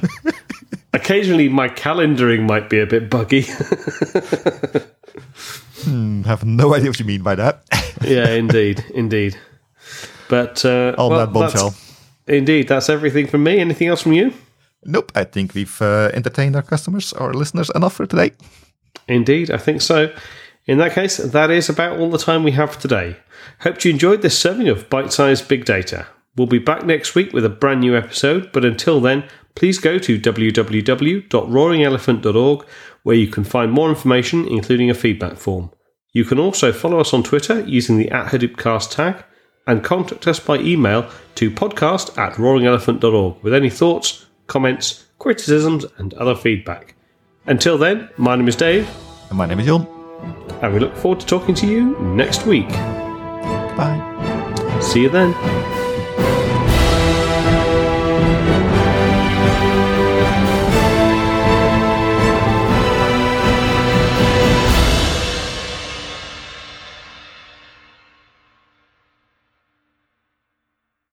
occasionally 0.93 1.49
my 1.49 1.69
calendaring 1.69 2.47
might 2.47 2.71
be 2.71 2.79
a 2.79 2.87
bit 2.87 3.11
buggy. 3.11 3.43
hmm, 5.83 6.23
have 6.23 6.45
no 6.45 6.75
idea 6.75 6.91
what 6.91 6.99
you 7.01 7.05
mean 7.05 7.23
by 7.23 7.35
that. 7.35 7.65
yeah, 8.03 8.31
indeed, 8.31 8.85
indeed. 8.95 9.37
But 10.29 10.65
uh, 10.65 10.95
all 10.97 11.11
well, 11.11 11.27
that 11.27 11.33
bombshell. 11.33 11.75
Indeed, 12.29 12.69
that's 12.69 12.89
everything 12.89 13.27
from 13.27 13.43
me. 13.43 13.59
Anything 13.59 13.89
else 13.89 14.03
from 14.03 14.13
you? 14.13 14.33
Nope. 14.85 15.13
I 15.15 15.25
think 15.25 15.55
we've 15.55 15.83
uh, 15.83 16.11
entertained 16.15 16.57
our 16.57 16.63
customers 16.63 17.13
or 17.13 17.35
listeners 17.35 17.71
enough 17.75 17.93
for 17.95 18.07
today. 18.07 18.33
Indeed, 19.09 19.51
I 19.51 19.59
think 19.59 19.83
so. 19.83 20.15
In 20.67 20.79
that 20.79 20.93
case, 20.93 21.17
that 21.17 21.51
is 21.51 21.69
about 21.69 21.99
all 21.99 22.11
the 22.11 22.19
time 22.19 22.45
we 22.45 22.53
have 22.53 22.79
today. 22.79 23.17
Hope 23.61 23.85
you 23.85 23.91
enjoyed 23.91 24.23
this 24.23 24.39
serving 24.39 24.69
of 24.69 24.89
bite 24.89 25.13
sized 25.13 25.49
big 25.49 25.65
data. 25.65 26.07
We'll 26.37 26.47
be 26.47 26.59
back 26.59 26.87
next 26.87 27.15
week 27.15 27.33
with 27.33 27.45
a 27.45 27.49
brand 27.49 27.81
new 27.81 27.97
episode, 27.97 28.53
but 28.53 28.65
until 28.65 29.01
then, 29.01 29.25
please 29.55 29.79
go 29.79 29.99
to 29.99 30.21
www.roaringelephant.org 30.21 32.67
where 33.03 33.17
you 33.17 33.27
can 33.27 33.45
find 33.45 33.73
more 33.73 33.89
information, 33.89 34.47
including 34.47 34.91
a 34.91 34.95
feedback 34.95 35.37
form. 35.37 35.71
You 36.13 36.25
can 36.25 36.39
also 36.39 36.73
follow 36.73 37.01
us 37.01 37.13
on 37.13 37.23
Twitter 37.23 37.61
using 37.61 37.99
the 37.99 38.11
at 38.11 38.33
Hadoopcast 38.33 38.93
tag 38.93 39.25
and 39.67 39.85
contact 39.85 40.27
us 40.27 40.41
by 40.41 40.59
email 40.59 41.09
to 41.37 41.51
podcast 41.51 42.17
at 42.19 42.35
roaringelephant.org 42.35 43.43
with 43.43 43.55
any 43.55 43.71
thoughts, 43.71 44.27
comments, 44.51 45.07
criticisms, 45.21 45.87
and 45.99 46.13
other 46.15 46.35
feedback. 46.35 46.95
Until 47.47 47.79
then, 47.79 48.11
my 48.19 48.37
name 48.37 48.49
is 48.49 48.57
Dave. 48.57 48.91
And 49.31 49.39
my 49.39 49.47
name 49.47 49.61
is 49.61 49.67
John. 49.67 49.87
And 50.61 50.75
we 50.75 50.81
look 50.81 50.95
forward 50.97 51.21
to 51.21 51.27
talking 51.27 51.55
to 51.55 51.67
you 51.67 51.99
next 52.01 52.47
week. 52.47 52.69
Bye. 52.69 54.79
See 54.83 55.03
you 55.03 55.09
then. 55.09 55.80